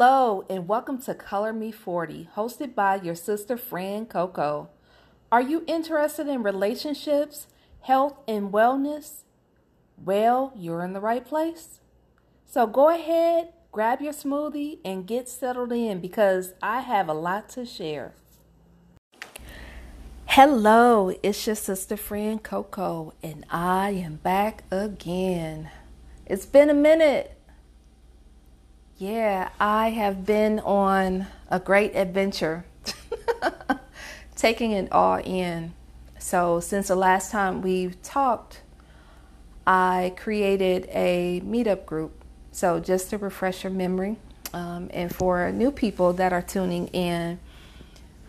Hello, 0.00 0.44
and 0.48 0.68
welcome 0.68 1.02
to 1.02 1.12
Color 1.12 1.52
Me 1.52 1.72
40, 1.72 2.28
hosted 2.36 2.76
by 2.76 3.00
your 3.02 3.16
sister 3.16 3.56
friend 3.56 4.08
Coco. 4.08 4.68
Are 5.32 5.42
you 5.42 5.64
interested 5.66 6.28
in 6.28 6.44
relationships, 6.44 7.48
health, 7.80 8.16
and 8.28 8.52
wellness? 8.52 9.22
Well, 9.96 10.52
you're 10.54 10.84
in 10.84 10.92
the 10.92 11.00
right 11.00 11.26
place. 11.26 11.80
So 12.46 12.64
go 12.64 12.90
ahead, 12.90 13.48
grab 13.72 14.00
your 14.00 14.12
smoothie, 14.12 14.78
and 14.84 15.04
get 15.04 15.28
settled 15.28 15.72
in 15.72 15.98
because 15.98 16.52
I 16.62 16.82
have 16.82 17.08
a 17.08 17.12
lot 17.12 17.48
to 17.54 17.66
share. 17.66 18.14
Hello, 20.26 21.12
it's 21.24 21.44
your 21.44 21.56
sister 21.56 21.96
friend 21.96 22.40
Coco, 22.40 23.14
and 23.20 23.44
I 23.50 23.90
am 23.90 24.14
back 24.22 24.62
again. 24.70 25.70
It's 26.24 26.46
been 26.46 26.70
a 26.70 26.74
minute. 26.74 27.37
Yeah, 28.98 29.50
I 29.60 29.90
have 29.90 30.26
been 30.26 30.58
on 30.58 31.28
a 31.48 31.60
great 31.60 31.94
adventure, 31.94 32.64
taking 34.36 34.72
it 34.72 34.90
all 34.90 35.18
in. 35.18 35.72
So, 36.18 36.58
since 36.58 36.88
the 36.88 36.96
last 36.96 37.30
time 37.30 37.62
we've 37.62 38.02
talked, 38.02 38.60
I 39.64 40.14
created 40.16 40.88
a 40.90 41.40
meetup 41.44 41.86
group. 41.86 42.24
So, 42.50 42.80
just 42.80 43.10
to 43.10 43.18
refresh 43.18 43.62
your 43.62 43.72
memory, 43.72 44.16
um, 44.52 44.90
and 44.92 45.14
for 45.14 45.52
new 45.52 45.70
people 45.70 46.14
that 46.14 46.32
are 46.32 46.42
tuning 46.42 46.88
in, 46.88 47.38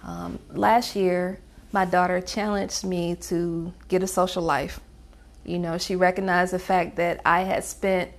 um, 0.03 0.37
last 0.51 0.95
year 0.95 1.39
my 1.71 1.85
daughter 1.85 2.21
challenged 2.21 2.83
me 2.83 3.15
to 3.15 3.73
get 3.87 4.03
a 4.03 4.07
social 4.07 4.43
life. 4.43 4.79
You 5.45 5.57
know, 5.57 5.79
she 5.79 5.95
recognized 5.95 6.53
the 6.53 6.59
fact 6.59 6.97
that 6.97 7.21
I 7.25 7.41
had 7.41 7.63
spent 7.63 8.11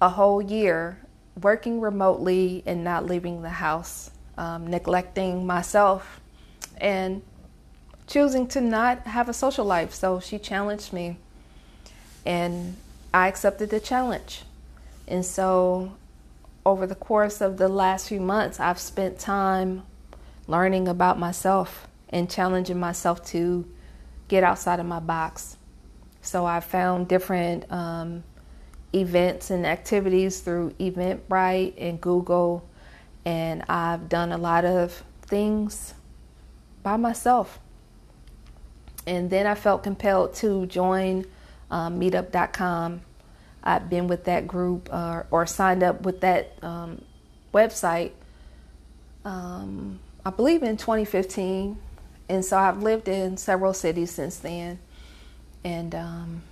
a 0.00 0.08
whole 0.08 0.40
year 0.40 0.98
working 1.40 1.80
remotely 1.80 2.62
and 2.66 2.82
not 2.82 3.06
leaving 3.06 3.42
the 3.42 3.50
house, 3.50 4.10
um, 4.38 4.66
neglecting 4.66 5.46
myself, 5.46 6.20
and 6.78 7.22
choosing 8.06 8.46
to 8.48 8.60
not 8.60 9.06
have 9.06 9.28
a 9.28 9.32
social 9.32 9.64
life. 9.64 9.92
So 9.92 10.20
she 10.20 10.38
challenged 10.38 10.92
me, 10.92 11.18
and 12.24 12.76
I 13.12 13.28
accepted 13.28 13.70
the 13.70 13.80
challenge. 13.80 14.42
And 15.08 15.24
so, 15.24 15.92
over 16.64 16.86
the 16.86 16.96
course 16.96 17.40
of 17.40 17.58
the 17.58 17.68
last 17.68 18.08
few 18.08 18.20
months, 18.20 18.58
I've 18.58 18.78
spent 18.78 19.18
time 19.18 19.84
learning 20.48 20.88
about 20.88 21.18
myself 21.18 21.86
and 22.08 22.30
challenging 22.30 22.78
myself 22.78 23.24
to 23.26 23.66
get 24.28 24.42
outside 24.42 24.80
of 24.80 24.86
my 24.86 25.00
box. 25.00 25.56
So 26.22 26.44
I 26.44 26.60
found 26.60 27.08
different 27.08 27.70
um, 27.70 28.24
events 28.94 29.50
and 29.50 29.66
activities 29.66 30.40
through 30.40 30.70
Eventbrite 30.78 31.74
and 31.78 32.00
Google, 32.00 32.68
and 33.24 33.62
I've 33.68 34.08
done 34.08 34.32
a 34.32 34.38
lot 34.38 34.64
of 34.64 35.02
things 35.22 35.94
by 36.82 36.96
myself. 36.96 37.58
And 39.06 39.30
then 39.30 39.46
I 39.46 39.54
felt 39.54 39.82
compelled 39.82 40.34
to 40.36 40.66
join 40.66 41.26
um, 41.70 42.00
meetup.com. 42.00 43.02
I've 43.62 43.90
been 43.90 44.06
with 44.06 44.24
that 44.24 44.46
group 44.46 44.88
uh, 44.92 45.24
or 45.30 45.46
signed 45.46 45.82
up 45.82 46.02
with 46.02 46.20
that 46.20 46.52
um, 46.62 47.02
website, 47.52 48.12
um, 49.24 49.98
I 50.24 50.30
believe 50.30 50.62
in 50.62 50.76
2015. 50.76 51.76
And 52.28 52.44
so 52.44 52.56
I've 52.58 52.82
lived 52.82 53.08
in 53.08 53.36
several 53.36 53.72
cities 53.72 54.10
since 54.10 54.38
then 54.38 54.78
and 55.64 55.94
um, 55.94 56.42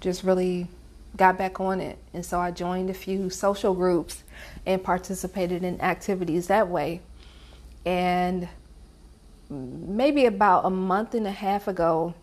just 0.00 0.24
really 0.24 0.68
got 1.16 1.38
back 1.38 1.60
on 1.60 1.80
it. 1.80 1.98
And 2.12 2.24
so 2.24 2.40
I 2.40 2.50
joined 2.50 2.90
a 2.90 2.94
few 2.94 3.30
social 3.30 3.74
groups 3.74 4.22
and 4.66 4.82
participated 4.82 5.64
in 5.64 5.80
activities 5.80 6.48
that 6.48 6.68
way. 6.68 7.00
And 7.84 8.48
maybe 9.50 10.26
about 10.26 10.64
a 10.64 10.70
month 10.70 11.14
and 11.14 11.26
a 11.26 11.32
half 11.32 11.68
ago, 11.68 12.14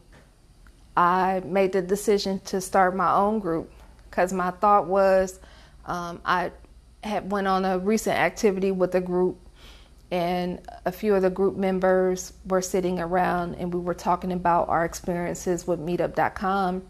I 0.96 1.42
made 1.44 1.74
the 1.74 1.82
decision 1.82 2.40
to 2.46 2.62
start 2.62 2.96
my 2.96 3.14
own 3.14 3.40
group 3.40 3.72
because 4.10 4.32
my 4.32 4.52
thought 4.52 4.88
was 4.88 5.40
um, 5.86 6.22
I 6.24 6.52
had 7.04 7.32
went 7.32 7.48
on 7.48 7.66
a 7.66 7.78
recent 7.78 8.18
activity 8.18 8.72
with 8.72 8.96
a 8.96 9.02
group 9.02 9.38
and 10.12 10.62
a 10.86 10.92
few 10.92 11.16
of 11.16 11.24
the 11.24 11.30
group 11.30 11.58
members 11.58 12.34
were 12.48 12.62
sitting 12.62 13.00
around 13.00 13.56
and 13.56 13.74
we 13.74 13.80
were 13.80 13.94
talking 13.94 14.32
about 14.32 14.70
our 14.70 14.86
experiences 14.86 15.68
with 15.68 15.80
meetup.com 15.80 16.84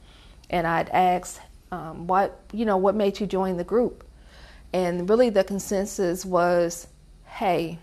and 0.50 0.68
I'd 0.68 0.90
asked 0.90 1.40
um, 1.76 2.08
what 2.08 2.40
you 2.54 2.66
know 2.66 2.78
what 2.78 2.96
made 2.96 3.20
you 3.20 3.28
join 3.28 3.58
the 3.58 3.64
group? 3.64 4.04
And 4.74 5.10
really 5.10 5.30
the 5.30 5.44
consensus 5.44 6.26
was 6.26 6.88
hey 7.26 7.78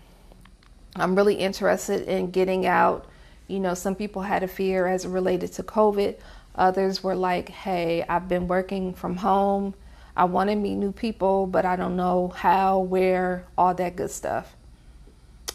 i'm 0.95 1.15
really 1.15 1.35
interested 1.35 2.07
in 2.07 2.31
getting 2.31 2.65
out. 2.65 3.05
You 3.47 3.59
know 3.59 3.73
some 3.73 3.95
people 3.95 4.21
had 4.21 4.41
a 4.43 4.47
fear 4.47 4.87
as 4.87 5.05
related 5.05 5.53
to 5.53 5.63
covid. 5.63 6.15
Others 6.55 7.03
were 7.03 7.15
like 7.15 7.49
hey 7.49 8.03
i've 8.09 8.27
been 8.27 8.47
working 8.47 8.93
from 8.93 9.17
home. 9.17 9.75
I 10.15 10.25
want 10.25 10.49
to 10.49 10.55
meet 10.55 10.75
new 10.75 10.91
people 10.91 11.47
but 11.47 11.65
i 11.65 11.75
don't 11.75 11.95
know 11.95 12.29
how 12.29 12.79
where 12.79 13.45
all 13.57 13.73
that 13.75 13.95
good 13.95 14.11
stuff. 14.11 14.55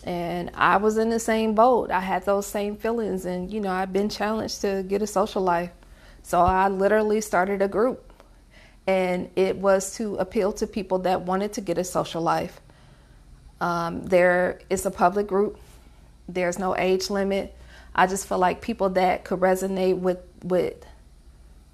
And 0.04 0.50
i 0.54 0.76
was 0.76 0.96
in 0.96 1.10
the 1.10 1.20
same 1.20 1.54
boat. 1.54 1.90
I 1.90 2.00
had 2.00 2.24
those 2.24 2.46
same 2.46 2.76
feelings 2.76 3.24
and 3.24 3.52
you 3.52 3.60
know 3.60 3.72
i've 3.72 3.92
been 3.92 4.08
challenged 4.08 4.60
to 4.60 4.84
get 4.86 5.02
a 5.02 5.06
social 5.06 5.42
life. 5.42 5.70
So 6.22 6.40
i 6.40 6.68
literally 6.68 7.20
started 7.20 7.62
a 7.62 7.68
group 7.68 8.07
and 8.88 9.28
it 9.36 9.54
was 9.58 9.96
to 9.96 10.16
appeal 10.16 10.50
to 10.50 10.66
people 10.66 11.00
that 11.00 11.20
wanted 11.20 11.52
to 11.52 11.60
get 11.60 11.76
a 11.76 11.84
social 11.84 12.22
life. 12.22 12.58
Um, 13.60 14.02
there 14.06 14.60
is 14.70 14.86
a 14.86 14.90
public 14.90 15.26
group. 15.26 15.58
There's 16.26 16.58
no 16.58 16.74
age 16.74 17.10
limit. 17.10 17.54
I 17.94 18.06
just 18.06 18.26
feel 18.26 18.38
like 18.38 18.62
people 18.62 18.88
that 18.90 19.24
could 19.24 19.40
resonate 19.40 19.98
with 19.98 20.20
with 20.42 20.86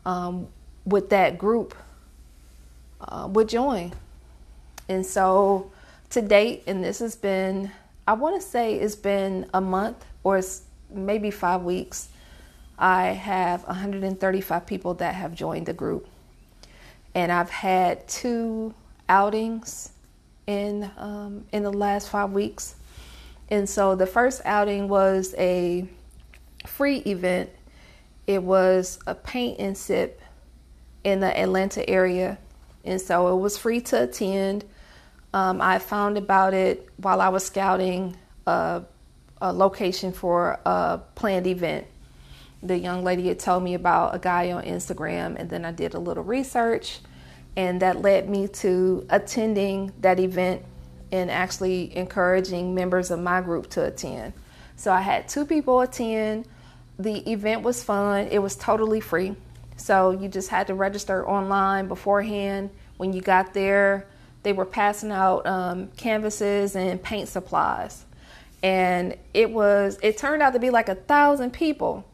um, 0.05 0.49
with 0.85 1.11
that 1.11 1.39
group 1.39 1.77
uh, 3.01 3.29
would 3.31 3.49
join. 3.49 3.93
And 4.89 5.07
so 5.07 5.71
to 6.11 6.21
date, 6.21 6.65
and 6.67 6.83
this 6.83 6.99
has 6.99 7.15
been, 7.15 7.71
I 8.09 8.15
want 8.15 8.41
to 8.41 8.47
say 8.47 8.75
it's 8.75 8.97
been 8.97 9.49
a 9.55 9.61
month 9.61 10.05
or 10.25 10.43
maybe 10.91 11.31
five 11.31 11.63
weeks. 11.63 12.09
I 12.77 13.09
have 13.09 13.63
135 13.69 14.67
people 14.67 14.95
that 14.95 15.15
have 15.15 15.33
joined 15.33 15.67
the 15.67 15.73
group 15.73 16.09
and 17.15 17.31
I've 17.31 17.51
had 17.51 18.07
two 18.09 18.75
outings 19.09 19.93
in 20.47 20.91
um, 20.97 21.47
in 21.53 21.63
the 21.63 21.73
last 21.73 22.09
five 22.09 22.33
weeks. 22.33 22.77
And 23.51 23.69
so 23.69 23.95
the 23.95 24.07
first 24.07 24.43
outing 24.45 24.89
was 24.89 25.35
a 25.39 25.87
free 26.67 26.99
event. 26.99 27.51
It 28.27 28.43
was 28.43 28.99
a 29.07 29.15
paint 29.15 29.59
and 29.59 29.77
sip 29.77 30.21
in 31.05 31.21
the 31.21 31.39
Atlanta 31.39 31.89
area, 31.89 32.39
and 32.85 33.01
so 33.01 33.37
it 33.37 33.41
was 33.41 33.59
free 33.59 33.81
to 33.83 34.05
attend. 34.05 34.65
Um, 35.35 35.61
I 35.61 35.79
found 35.79 36.17
about 36.17 36.55
it 36.55 36.89
while 36.97 37.21
I 37.21 37.29
was 37.29 37.45
scouting 37.45 38.17
a, 38.47 38.83
a 39.43 39.53
location 39.53 40.13
for 40.13 40.59
a 40.65 41.01
planned 41.15 41.47
event 41.47 41.87
the 42.65 42.79
young 42.79 43.05
lady 43.05 43.29
had 43.29 43.39
told 43.39 43.63
me 43.63 43.75
about 43.75 44.15
a 44.15 44.19
guy 44.19 44.51
on 44.51 44.65
Instagram, 44.65 45.37
and 45.39 45.51
then 45.51 45.65
I 45.65 45.71
did 45.71 45.95
a 45.95 45.99
little 45.99 46.25
research, 46.25 47.01
and 47.57 47.81
that 47.83 48.01
led 48.01 48.29
me 48.29 48.49
to 48.49 49.07
attending 49.11 49.93
that 50.01 50.19
event 50.19 50.63
and 51.13 51.31
actually 51.31 51.95
encouraging 51.95 52.75
members 52.75 53.11
of 53.11 53.21
my 53.21 53.43
group 53.43 53.69
to 53.71 53.85
attend. 53.85 54.33
So 54.77 54.93
I 54.93 55.03
had 55.03 55.29
two 55.29 55.45
people 55.45 55.81
attend. 55.81 56.49
The 56.99 57.31
event 57.31 57.63
was 57.63 57.85
fun, 57.85 58.29
it 58.29 58.39
was 58.41 58.57
totally 58.57 59.01
free. 59.01 59.37
So 59.77 60.13
you 60.13 60.29
just 60.29 60.49
had 60.49 60.69
to 60.69 60.75
register 60.75 61.29
online 61.29 61.89
beforehand. 61.89 62.71
When 62.97 63.13
you 63.13 63.21
got 63.21 63.53
there, 63.53 64.07
they 64.43 64.53
were 64.53 64.65
passing 64.65 65.11
out 65.11 65.47
um, 65.47 65.89
canvases 65.97 66.77
and 66.77 67.03
paint 67.03 67.29
supplies. 67.29 68.05
And 68.63 69.17
it 69.35 69.51
was, 69.51 69.99
it 70.03 70.17
turned 70.17 70.43
out 70.43 70.53
to 70.55 70.59
be 70.59 70.71
like 70.71 70.89
a 70.89 70.95
thousand 70.95 71.53
people 71.53 72.05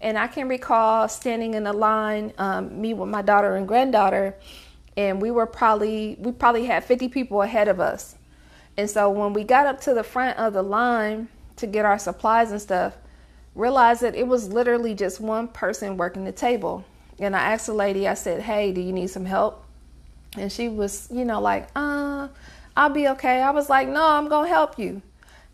and 0.00 0.18
I 0.18 0.26
can 0.28 0.48
recall 0.48 1.08
standing 1.08 1.54
in 1.54 1.66
a 1.66 1.72
line, 1.72 2.32
um, 2.38 2.80
me 2.80 2.94
with 2.94 3.08
my 3.08 3.22
daughter 3.22 3.56
and 3.56 3.66
granddaughter, 3.66 4.36
and 4.96 5.20
we 5.20 5.30
were 5.30 5.46
probably 5.46 6.16
we 6.20 6.32
probably 6.32 6.66
had 6.66 6.84
50 6.84 7.08
people 7.08 7.42
ahead 7.42 7.68
of 7.68 7.80
us. 7.80 8.16
And 8.76 8.88
so 8.88 9.10
when 9.10 9.32
we 9.32 9.42
got 9.42 9.66
up 9.66 9.80
to 9.82 9.94
the 9.94 10.04
front 10.04 10.38
of 10.38 10.52
the 10.52 10.62
line 10.62 11.28
to 11.56 11.66
get 11.66 11.84
our 11.84 11.98
supplies 11.98 12.52
and 12.52 12.60
stuff, 12.60 12.96
realized 13.54 14.02
that 14.02 14.14
it 14.14 14.26
was 14.26 14.48
literally 14.48 14.94
just 14.94 15.20
one 15.20 15.48
person 15.48 15.96
working 15.96 16.24
the 16.24 16.32
table. 16.32 16.84
And 17.18 17.34
I 17.34 17.52
asked 17.52 17.66
the 17.66 17.74
lady, 17.74 18.06
I 18.06 18.14
said, 18.14 18.42
"Hey, 18.42 18.72
do 18.72 18.80
you 18.80 18.92
need 18.92 19.08
some 19.08 19.24
help?" 19.24 19.64
And 20.36 20.52
she 20.52 20.68
was, 20.68 21.08
you 21.10 21.24
know, 21.24 21.40
like, 21.40 21.68
"Uh, 21.74 22.28
I'll 22.76 22.90
be 22.90 23.08
okay." 23.08 23.42
I 23.42 23.50
was 23.50 23.68
like, 23.68 23.88
"No, 23.88 24.04
I'm 24.04 24.28
going 24.28 24.46
to 24.46 24.54
help 24.54 24.78
you." 24.78 25.02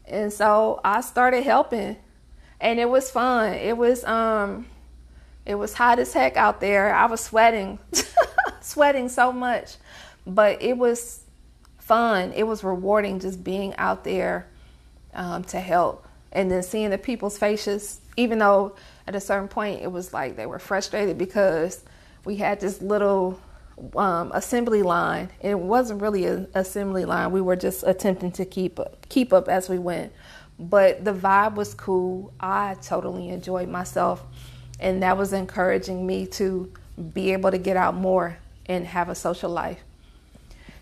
And 0.07 0.31
so 0.31 0.81
I 0.85 1.01
started 1.01 1.45
helping 1.45 1.97
and 2.65 2.81
it 2.81 2.89
was 2.89 3.11
fun. 3.11 3.53
It 3.53 3.77
was 3.77 4.03
um 4.05 4.67
it 5.47 5.55
was 5.55 5.75
hot 5.75 5.99
as 5.99 6.13
heck 6.13 6.37
out 6.37 6.61
there. 6.61 6.93
I 6.93 7.05
was 7.05 7.21
sweating, 7.21 7.79
sweating 8.63 9.11
so 9.11 9.31
much, 9.31 9.77
but 10.27 10.63
it 10.63 10.79
was 10.79 11.21
fun. 11.79 12.33
It 12.35 12.45
was 12.45 12.65
rewarding 12.65 13.21
just 13.21 13.45
being 13.45 13.77
out 13.77 14.05
there 14.05 14.49
um, 15.13 15.45
to 15.45 15.61
help. 15.61 16.09
And 16.33 16.51
then 16.51 16.63
seeing 16.63 16.89
the 16.89 16.97
people's 16.97 17.37
faces, 17.37 18.01
even 18.17 18.39
though 18.39 18.75
at 19.07 19.15
a 19.15 19.21
certain 19.21 19.49
point 19.49 19.83
it 19.83 19.93
was 19.93 20.15
like 20.15 20.37
they 20.37 20.47
were 20.47 20.59
frustrated 20.59 21.19
because 21.19 21.85
we 22.25 22.37
had 22.37 22.59
this 22.59 22.81
little 22.81 23.39
um, 23.95 24.33
assembly 24.33 24.83
line. 24.83 25.29
It 25.43 25.59
wasn't 25.59 26.01
really 26.01 26.25
an 26.25 26.49
assembly 26.55 27.05
line. 27.05 27.31
We 27.33 27.43
were 27.43 27.57
just 27.57 27.85
attempting 27.87 28.33
to 28.33 28.47
keep 28.47 28.81
up, 28.81 29.07
keep 29.11 29.35
up 29.35 29.49
as 29.49 29.69
we 29.69 29.79
went. 29.79 30.11
But 30.69 31.05
the 31.05 31.13
vibe 31.13 31.55
was 31.55 31.75
cool. 31.75 32.33
I 32.41 32.77
totally 32.83 33.29
enjoyed 33.29 33.69
myself, 33.69 34.25
and 34.81 35.03
that 35.03 35.19
was 35.19 35.33
encouraging 35.33 36.07
me 36.07 36.27
to 36.27 36.73
be 37.13 37.33
able 37.33 37.51
to 37.51 37.59
get 37.59 37.77
out 37.77 37.95
more 37.95 38.39
and 38.67 38.87
have 38.87 39.09
a 39.09 39.15
social 39.15 39.51
life. 39.51 39.83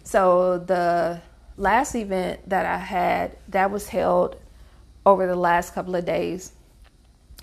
So 0.04 0.58
the 0.58 1.20
last 1.56 1.94
event 1.94 2.48
that 2.48 2.66
I 2.66 2.78
had 2.78 3.36
that 3.48 3.70
was 3.70 3.88
held 3.88 4.36
over 5.04 5.26
the 5.26 5.36
last 5.36 5.74
couple 5.74 5.94
of 5.94 6.04
days. 6.04 6.52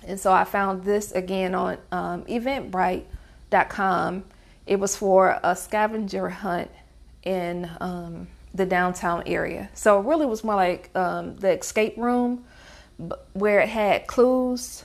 And 0.06 0.18
so 0.18 0.32
I 0.32 0.44
found 0.44 0.84
this 0.84 1.12
again 1.12 1.54
on 1.54 1.78
um, 1.92 2.24
eventbrite.com. 2.24 4.24
It 4.66 4.80
was 4.80 4.96
for 4.96 5.38
a 5.42 5.54
scavenger 5.54 6.30
hunt 6.30 6.70
in 7.22 7.70
um, 7.80 8.28
the 8.54 8.66
downtown 8.66 9.22
area. 9.26 9.70
So 9.74 10.00
it 10.00 10.06
really 10.06 10.26
was 10.26 10.42
more 10.42 10.56
like 10.56 10.90
um, 10.96 11.36
the 11.36 11.58
escape 11.58 11.96
room 11.96 12.44
where 13.32 13.60
it 13.60 13.68
had 13.68 14.06
clues. 14.06 14.84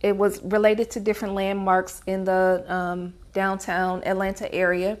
It 0.00 0.16
was 0.16 0.42
related 0.42 0.90
to 0.92 1.00
different 1.00 1.34
landmarks 1.34 2.02
in 2.06 2.24
the 2.24 2.64
um, 2.68 3.14
downtown 3.32 4.02
Atlanta 4.04 4.52
area. 4.52 4.98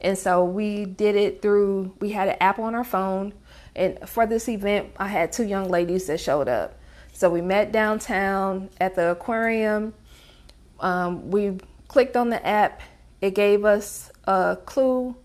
And 0.00 0.16
so 0.16 0.44
we 0.44 0.84
did 0.84 1.16
it 1.16 1.40
through, 1.40 1.94
we 2.00 2.10
had 2.10 2.28
an 2.28 2.36
app 2.40 2.58
on 2.58 2.74
our 2.74 2.84
phone. 2.84 3.32
And 3.74 3.98
for 4.08 4.26
this 4.26 4.48
event, 4.48 4.90
I 4.98 5.08
had 5.08 5.32
two 5.32 5.44
young 5.44 5.68
ladies 5.68 6.06
that 6.06 6.20
showed 6.20 6.48
up. 6.48 6.78
So 7.12 7.30
we 7.30 7.40
met 7.40 7.72
downtown 7.72 8.68
at 8.78 8.94
the 8.94 9.12
aquarium. 9.12 9.94
Um, 10.80 11.30
we 11.30 11.58
clicked 11.88 12.16
on 12.16 12.28
the 12.28 12.46
app, 12.46 12.82
it 13.20 13.34
gave 13.34 13.64
us 13.64 14.10
a 14.24 14.58
clue. 14.66 15.16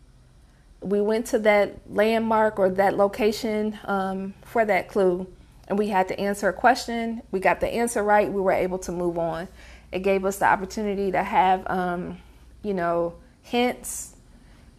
We 0.82 1.00
went 1.02 1.28
to 1.28 1.40
that 1.40 1.78
landmark 1.90 2.58
or 2.60 2.70
that 2.72 2.98
location 2.98 3.78
um, 3.86 4.34
for 4.44 4.66
that 4.66 4.88
clue, 4.88 5.28
and 5.68 5.78
we 5.78 5.88
had 5.88 6.08
to 6.08 6.20
answer 6.20 6.50
a 6.50 6.54
question. 6.54 7.22
We 7.32 7.40
got 7.40 7.60
the 7.60 7.68
answer 7.68 8.04
right, 8.04 8.32
we 8.32 8.42
were 8.42 8.52
able 8.52 8.80
to 8.80 8.92
move 8.92 9.18
on. 9.18 9.48
It 9.92 10.00
gave 10.00 10.26
us 10.26 10.40
the 10.40 10.46
opportunity 10.46 11.12
to 11.12 11.22
have, 11.22 11.70
um, 11.70 12.18
you 12.64 12.74
know, 12.74 13.16
hints 13.44 14.16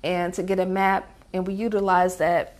and 0.02 0.34
to 0.34 0.42
get 0.42 0.58
a 0.58 0.66
map, 0.66 1.08
and 1.32 1.46
we 1.46 1.54
utilized 1.54 2.18
that 2.18 2.56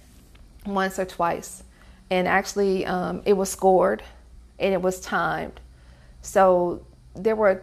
once 0.67 0.99
or 0.99 1.05
twice. 1.05 1.65
And 2.11 2.29
actually, 2.29 2.87
um, 2.87 3.23
it 3.25 3.33
was 3.33 3.51
scored 3.51 4.03
and 4.59 4.73
it 4.73 4.83
was 4.83 5.01
timed. 5.01 5.61
So 6.21 6.85
there 7.15 7.35
were 7.35 7.63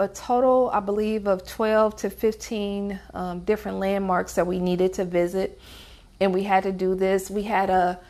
a 0.00 0.08
total, 0.08 0.70
I 0.72 0.80
believe, 0.80 1.26
of 1.26 1.46
12 1.46 1.96
to 1.96 2.10
15 2.10 2.98
um, 3.14 3.40
different 3.40 3.78
landmarks 3.78 4.34
that 4.34 4.46
we 4.46 4.58
needed 4.58 4.94
to 4.94 5.04
visit. 5.04 5.60
And 6.18 6.34
we 6.34 6.42
had 6.42 6.62
to 6.64 6.72
do 6.72 6.94
this. 6.94 7.30
We 7.30 7.42
had 7.42 7.70
a 7.70 8.00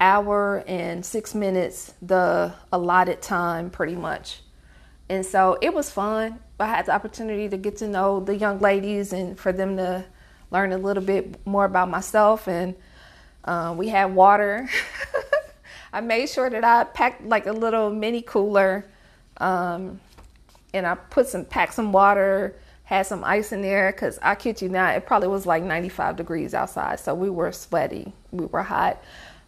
hour 0.00 0.64
and 0.66 1.04
six 1.04 1.34
minutes, 1.34 1.94
the 2.02 2.52
allotted 2.72 3.22
time, 3.22 3.70
pretty 3.70 3.94
much. 3.94 4.40
And 5.08 5.24
so 5.24 5.56
it 5.62 5.72
was 5.72 5.90
fun. 5.90 6.40
I 6.58 6.66
had 6.66 6.86
the 6.86 6.92
opportunity 6.92 7.48
to 7.48 7.56
get 7.56 7.76
to 7.78 7.88
know 7.88 8.20
the 8.20 8.36
young 8.36 8.58
ladies 8.58 9.12
and 9.12 9.38
for 9.38 9.52
them 9.52 9.76
to 9.76 10.04
learn 10.50 10.72
a 10.72 10.78
little 10.78 11.02
bit 11.02 11.46
more 11.46 11.64
about 11.64 11.88
myself. 11.88 12.48
And 12.48 12.74
uh, 13.44 13.74
we 13.76 13.88
had 13.88 14.14
water. 14.14 14.68
I 15.92 16.00
made 16.00 16.28
sure 16.28 16.50
that 16.50 16.64
I 16.64 16.84
packed 16.84 17.24
like 17.24 17.46
a 17.46 17.52
little 17.52 17.90
mini 17.90 18.20
cooler, 18.20 18.84
um, 19.38 20.00
and 20.76 20.86
I 20.86 20.94
put 20.94 21.28
some 21.28 21.44
packed 21.44 21.74
some 21.74 21.92
water, 21.92 22.56
had 22.84 23.06
some 23.06 23.24
ice 23.24 23.52
in 23.52 23.62
there 23.62 23.90
because 23.92 24.18
I 24.22 24.34
kid 24.34 24.62
you 24.62 24.68
not, 24.68 24.96
it 24.96 25.06
probably 25.06 25.28
was 25.28 25.46
like 25.46 25.62
95 25.62 26.16
degrees 26.16 26.54
outside, 26.54 27.00
so 27.00 27.14
we 27.14 27.30
were 27.30 27.50
sweaty, 27.52 28.12
we 28.30 28.46
were 28.46 28.62
hot, 28.62 29.02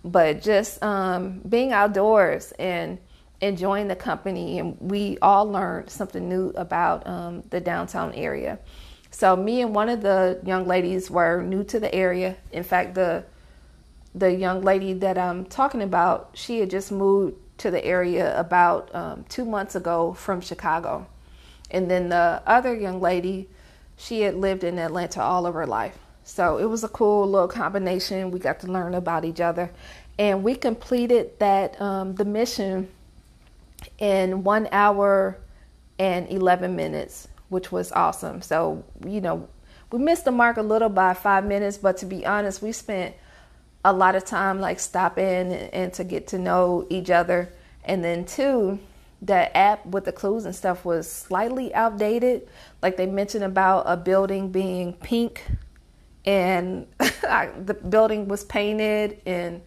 but 0.05 0.43
just 0.43 0.83
um, 0.83 1.41
being 1.49 1.73
outdoors 1.73 2.53
and 2.59 2.99
enjoying 3.41 3.89
the 3.89 3.97
company, 3.97 4.59
and 4.59 4.77
we 4.81 5.19
all 5.23 5.49
learned 5.51 5.91
something 5.91 6.29
new 6.29 6.49
about 6.51 7.07
um, 7.07 7.43
the 7.51 7.61
downtown 7.61 8.13
area. 8.15 8.59
So 9.11 9.37
me 9.37 9.63
and 9.63 9.75
one 9.75 9.89
of 9.89 10.03
the 10.03 10.41
young 10.45 10.67
ladies 10.67 11.11
were 11.11 11.43
new 11.43 11.65
to 11.65 11.81
the 11.81 11.95
area. 11.95 12.37
In 12.53 12.63
fact, 12.63 12.95
the 12.95 13.25
the 14.15 14.33
young 14.33 14.63
lady 14.63 14.95
that 14.95 15.17
I'm 15.17 15.45
talking 15.45 15.83
about, 15.83 16.31
she 16.33 16.61
had 16.61 16.71
just 16.71 16.91
moved 16.91 17.37
to 17.59 17.71
the 17.71 17.85
area 17.85 18.39
about 18.39 18.93
um, 18.95 19.25
two 19.29 19.45
months 19.45 19.75
ago 19.75 20.13
from 20.15 20.41
Chicago. 20.41 21.07
And 21.71 21.91
then 21.91 22.09
the 22.09 22.43
other 22.47 22.75
young 22.75 23.01
lady, 23.01 23.49
she 23.97 24.23
had 24.23 24.35
lived 24.35 24.65
in 24.65 24.79
Atlanta 24.79 25.23
all 25.23 25.47
of 25.47 25.55
her 25.55 25.67
life. 25.67 25.99
So 26.25 26.59
it 26.59 26.67
was 26.67 26.85
a 26.85 26.89
cool 26.89 27.29
little 27.29 27.49
combination. 27.49 28.31
We 28.31 28.39
got 28.39 28.61
to 28.61 28.67
learn 28.67 28.95
about 28.95 29.25
each 29.25 29.41
other. 29.41 29.71
And 30.19 30.43
we 30.43 30.55
completed 30.55 31.39
that, 31.39 31.81
um, 31.81 32.15
the 32.15 32.25
mission 32.25 32.89
in 33.99 34.45
one 34.45 34.69
hour 34.73 35.39
and 35.99 36.29
11 36.29 36.75
minutes, 36.75 37.29
which 37.49 37.73
was 37.73 37.93
awesome. 37.93 38.43
So, 38.43 38.85
you 39.05 39.21
know, 39.21 39.49
we 39.91 39.99
missed 39.99 40.25
the 40.25 40.31
mark 40.31 40.57
a 40.57 40.63
little 40.63 40.89
by 40.89 41.15
five 41.15 41.47
minutes, 41.47 41.79
but 41.79 41.97
to 41.99 42.07
be 42.07 42.27
honest, 42.27 42.61
we 42.61 42.73
spent 42.73 43.15
a 43.85 43.93
lot 43.93 44.15
of 44.15 44.25
time 44.25 44.61
like 44.61 44.81
stopping 44.81 45.25
and, 45.25 45.75
and 45.75 45.93
to 45.95 46.05
get 46.05 46.27
to 46.29 46.39
know 46.39 46.87
each 46.91 47.11
other. 47.11 47.53
And 47.85 48.05
then 48.05 48.25
two, 48.25 48.79
the 49.21 49.57
app 49.57 49.85
with 49.87 50.05
the 50.05 50.13
clues 50.13 50.45
and 50.45 50.55
stuff 50.55 50.85
was 50.85 51.11
slightly 51.11 51.75
outdated. 51.75 52.49
Like 52.83 52.97
they 52.97 53.07
mentioned 53.07 53.45
about 53.45 53.85
a 53.87 53.97
building 53.97 54.51
being 54.51 54.93
pink 54.93 55.45
and 56.25 56.87
the 56.99 57.77
building 57.89 58.29
was 58.29 58.45
painted 58.45 59.21
and 59.27 59.63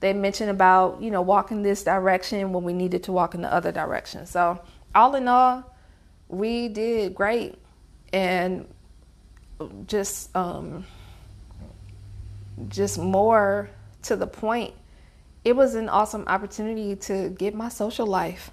they 0.00 0.12
mentioned 0.12 0.50
about, 0.50 1.00
you 1.00 1.10
know, 1.10 1.22
walking 1.22 1.62
this 1.62 1.84
direction 1.84 2.52
when 2.52 2.64
we 2.64 2.72
needed 2.72 3.04
to 3.04 3.12
walk 3.12 3.34
in 3.34 3.42
the 3.42 3.52
other 3.52 3.72
direction. 3.72 4.26
So 4.26 4.60
all 4.94 5.14
in 5.14 5.28
all, 5.28 5.64
we 6.28 6.68
did 6.68 7.14
great 7.14 7.56
and 8.12 8.66
just 9.86 10.34
um 10.36 10.84
just 12.68 12.98
more 12.98 13.70
to 14.02 14.16
the 14.16 14.26
point, 14.26 14.74
it 15.44 15.56
was 15.56 15.74
an 15.74 15.88
awesome 15.88 16.24
opportunity 16.26 16.96
to 16.96 17.30
get 17.30 17.54
my 17.54 17.68
social 17.68 18.06
life. 18.06 18.50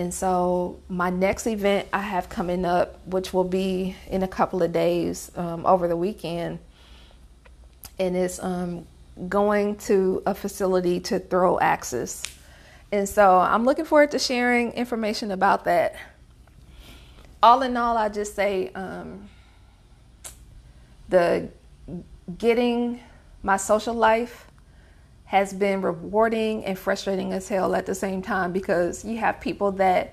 And 0.00 0.14
so, 0.14 0.80
my 0.88 1.10
next 1.10 1.46
event 1.46 1.86
I 1.92 2.00
have 2.00 2.30
coming 2.30 2.64
up, 2.64 2.98
which 3.04 3.34
will 3.34 3.44
be 3.44 3.94
in 4.08 4.22
a 4.22 4.28
couple 4.28 4.62
of 4.62 4.72
days 4.72 5.30
um, 5.36 5.66
over 5.66 5.88
the 5.88 5.96
weekend, 5.96 6.58
and 7.98 8.16
it's 8.16 8.42
um, 8.42 8.86
going 9.28 9.76
to 9.76 10.22
a 10.24 10.34
facility 10.34 11.00
to 11.00 11.18
throw 11.18 11.60
axes. 11.60 12.22
And 12.90 13.06
so, 13.06 13.40
I'm 13.40 13.64
looking 13.64 13.84
forward 13.84 14.12
to 14.12 14.18
sharing 14.18 14.72
information 14.72 15.32
about 15.32 15.64
that. 15.66 15.96
All 17.42 17.60
in 17.60 17.76
all, 17.76 17.98
I 17.98 18.08
just 18.08 18.34
say 18.34 18.70
um, 18.70 19.28
the 21.10 21.50
getting 22.38 23.00
my 23.42 23.58
social 23.58 23.92
life 23.92 24.46
has 25.30 25.52
been 25.52 25.80
rewarding 25.80 26.64
and 26.64 26.76
frustrating 26.76 27.32
as 27.32 27.46
hell 27.48 27.76
at 27.76 27.86
the 27.86 27.94
same 27.94 28.20
time 28.20 28.50
because 28.50 29.04
you 29.04 29.16
have 29.16 29.40
people 29.40 29.70
that 29.70 30.12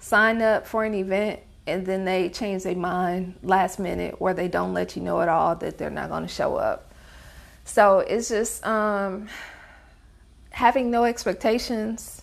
sign 0.00 0.42
up 0.42 0.66
for 0.66 0.84
an 0.84 0.92
event 0.92 1.38
and 1.68 1.86
then 1.86 2.04
they 2.04 2.28
change 2.28 2.64
their 2.64 2.74
mind 2.74 3.36
last 3.44 3.78
minute 3.78 4.16
or 4.18 4.34
they 4.34 4.48
don't 4.48 4.74
let 4.74 4.96
you 4.96 5.02
know 5.02 5.20
at 5.20 5.28
all 5.28 5.54
that 5.54 5.78
they're 5.78 5.88
not 5.88 6.08
going 6.08 6.24
to 6.24 6.28
show 6.28 6.56
up. 6.56 6.92
So 7.64 8.00
it's 8.00 8.28
just 8.28 8.66
um, 8.66 9.28
having 10.50 10.90
no 10.90 11.04
expectations 11.04 12.22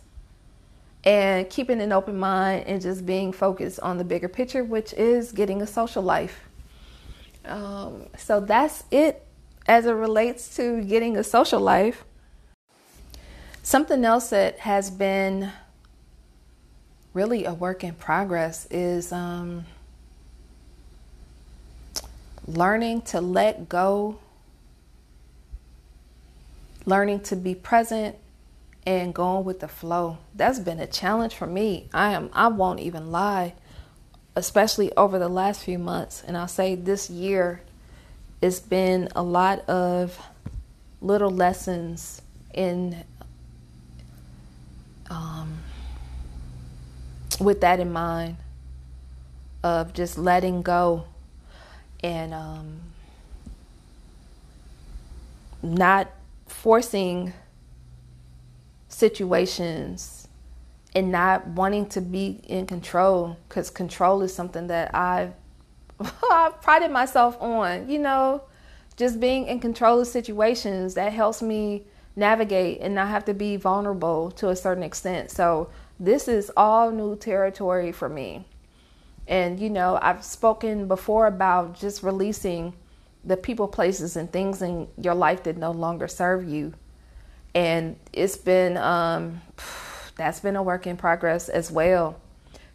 and 1.05 1.49
keeping 1.49 1.79
an 1.79 1.93
open 1.93 2.19
mind 2.19 2.67
and 2.67 2.81
just 2.81 3.05
being 3.05 3.31
focused 3.31 3.79
on 3.79 3.97
the 3.97 4.03
bigger 4.03 4.27
picture, 4.27 4.65
which 4.65 4.91
is 4.91 5.31
getting 5.31 5.61
a 5.61 5.67
social 5.67 6.03
life. 6.03 6.41
Um, 7.45 8.07
so 8.17 8.41
that's 8.41 8.83
it 8.91 9.25
as 9.65 9.85
it 9.85 9.93
relates 9.93 10.57
to 10.57 10.81
getting 10.83 11.15
a 11.15 11.23
social 11.23 11.61
life. 11.61 12.03
Something 13.63 14.05
else 14.05 14.29
that 14.29 14.59
has 14.59 14.91
been 14.91 15.51
really 17.13 17.45
a 17.45 17.53
work 17.53 17.83
in 17.83 17.95
progress 17.95 18.67
is 18.69 19.11
um, 19.11 19.65
learning 22.45 23.01
to 23.03 23.21
let 23.21 23.69
go, 23.69 24.19
learning 26.85 27.21
to 27.21 27.35
be 27.35 27.55
present, 27.55 28.17
and 28.85 29.15
going 29.15 29.45
with 29.45 29.61
the 29.61 29.67
flow. 29.67 30.17
That's 30.35 30.59
been 30.59 30.79
a 30.79 30.87
challenge 30.87 31.33
for 31.33 31.47
me. 31.47 31.87
I 31.93 32.11
am. 32.11 32.29
I 32.33 32.49
won't 32.49 32.81
even 32.81 33.11
lie 33.11 33.53
especially 34.35 34.91
over 34.97 35.19
the 35.19 35.29
last 35.29 35.63
few 35.63 35.77
months, 35.77 36.23
and 36.25 36.35
I'll 36.35 36.47
say 36.47 36.75
this 36.75 37.09
year, 37.09 37.61
it's 38.41 38.59
been 38.59 39.09
a 39.15 39.23
lot 39.23 39.59
of 39.69 40.19
little 41.01 41.29
lessons 41.29 42.21
in 42.53 43.03
um, 45.13 45.59
with 47.39 47.61
that 47.61 47.79
in 47.79 47.91
mind 47.91 48.37
of 49.63 49.93
just 49.93 50.17
letting 50.17 50.61
go 50.61 51.05
and 52.03 52.33
um, 52.33 52.79
not 55.61 56.11
forcing 56.47 57.33
situations 58.89 60.27
and 60.95 61.11
not 61.11 61.47
wanting 61.47 61.87
to 61.87 62.01
be 62.01 62.39
in 62.43 62.65
control 62.65 63.37
because 63.47 63.69
control 63.69 64.21
is 64.21 64.33
something 64.33 64.67
that 64.67 64.93
I've, 64.93 65.33
I've 66.31 66.61
prided 66.61 66.91
myself 66.91 67.37
on, 67.41 67.89
you 67.89 67.99
know, 67.99 68.43
just 68.95 69.19
being 69.19 69.47
in 69.47 69.59
control 69.59 70.01
of 70.01 70.07
situations 70.07 70.93
that 70.95 71.13
helps 71.13 71.41
me 71.41 71.83
navigate 72.15 72.79
and 72.81 72.95
not 72.95 73.07
have 73.07 73.25
to 73.25 73.33
be 73.33 73.55
vulnerable 73.55 74.31
to 74.31 74.49
a 74.49 74.55
certain 74.55 74.83
extent. 74.83 75.31
So 75.31 75.69
this 75.99 76.27
is 76.27 76.51
all 76.55 76.91
new 76.91 77.15
territory 77.15 77.91
for 77.91 78.09
me. 78.09 78.45
And 79.27 79.59
you 79.59 79.69
know, 79.69 79.97
I've 80.01 80.23
spoken 80.23 80.87
before 80.87 81.27
about 81.27 81.79
just 81.79 82.03
releasing 82.03 82.73
the 83.23 83.37
people, 83.37 83.67
places, 83.67 84.15
and 84.17 84.31
things 84.31 84.61
in 84.61 84.87
your 85.01 85.15
life 85.15 85.43
that 85.43 85.57
no 85.57 85.71
longer 85.71 86.07
serve 86.07 86.47
you. 86.47 86.73
And 87.55 87.95
it's 88.11 88.37
been 88.37 88.77
um, 88.77 89.41
that's 90.15 90.39
been 90.39 90.55
a 90.55 90.63
work 90.63 90.85
in 90.85 90.97
progress 90.97 91.49
as 91.49 91.71
well. 91.71 92.19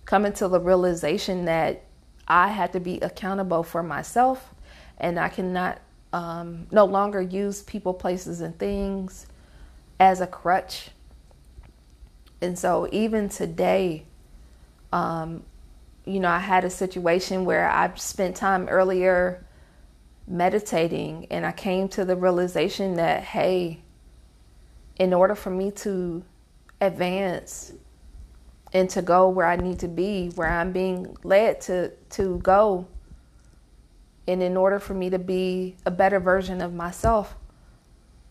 Coming 0.05 0.33
to 0.35 0.49
the 0.49 0.59
realization 0.59 1.45
that 1.45 1.85
I 2.27 2.49
had 2.49 2.73
to 2.73 2.81
be 2.81 2.99
accountable 3.01 3.63
for 3.63 3.83
myself, 3.83 4.55
and 4.97 5.19
I 5.19 5.29
cannot 5.29 5.81
um, 6.13 6.67
no 6.71 6.85
longer 6.85 7.21
use 7.21 7.63
people, 7.63 7.95
places, 7.95 8.41
and 8.41 8.59
things 8.59 9.27
as 10.01 10.21
a 10.21 10.27
crutch. 10.27 10.91
And 12.41 12.59
so, 12.59 12.89
even 12.93 13.29
today, 13.29 14.05
um, 14.93 15.43
you 16.05 16.21
know, 16.21 16.31
I 16.31 16.39
had 16.39 16.65
a 16.65 16.71
situation 16.71 17.45
where 17.45 17.69
I 17.69 17.93
spent 17.97 18.37
time 18.37 18.69
earlier 18.69 19.45
meditating, 20.27 21.27
and 21.31 21.45
I 21.45 21.53
came 21.53 21.89
to 21.91 22.05
the 22.05 22.17
realization 22.17 22.95
that, 22.95 23.23
hey, 23.25 23.81
in 24.99 25.13
order 25.13 25.35
for 25.35 25.51
me 25.51 25.71
to 25.71 26.23
advance 26.81 27.73
and 28.73 28.89
to 28.91 29.03
go 29.03 29.29
where 29.29 29.47
I 29.47 29.57
need 29.57 29.79
to 29.81 29.89
be, 29.89 30.29
where 30.35 30.49
I'm 30.49 30.73
being 30.73 31.17
led 31.25 31.61
to 31.63 31.91
to 32.11 32.39
go, 32.39 32.87
and 34.29 34.43
in 34.43 34.59
order 34.59 34.79
for 34.79 34.93
me 34.93 35.09
to 35.09 35.19
be 35.19 35.75
a 35.87 35.91
better 35.91 36.21
version 36.21 36.61
of 36.61 36.75
myself, 36.75 37.35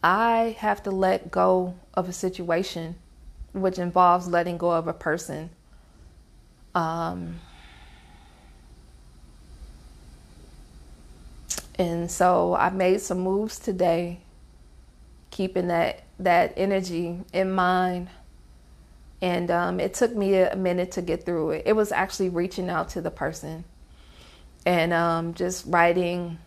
I 0.04 0.56
have 0.60 0.84
to 0.84 0.92
let 0.92 1.32
go 1.32 1.74
of 1.96 2.08
a 2.08 2.13
situation, 2.13 2.96
which 3.51 3.80
involves 3.80 4.27
letting 4.27 4.60
go 4.60 4.70
of 4.70 4.88
a 4.88 4.94
person. 4.94 5.50
Um, 6.75 7.39
and 11.80 12.12
so 12.12 12.54
I 12.54 12.70
made 12.70 13.01
some 13.01 13.20
moves 13.20 13.58
today, 13.58 14.20
keeping 15.32 15.68
that 15.70 16.04
that 16.20 16.54
energy 16.58 17.22
in 17.34 17.51
mind. 17.51 18.10
And 19.20 19.50
um, 19.50 19.80
it 19.80 19.96
took 19.96 20.16
me 20.16 20.36
a 20.36 20.56
minute 20.56 20.92
to 20.92 21.01
get 21.01 21.25
through 21.25 21.51
it. 21.51 21.63
It 21.66 21.75
was 21.75 21.92
actually 21.92 22.30
reaching 22.30 22.70
out 22.70 22.89
to 22.89 23.01
the 23.01 23.10
person 23.10 23.63
and 24.67 24.91
um, 24.91 25.33
just 25.33 25.63
writing, 25.65 26.38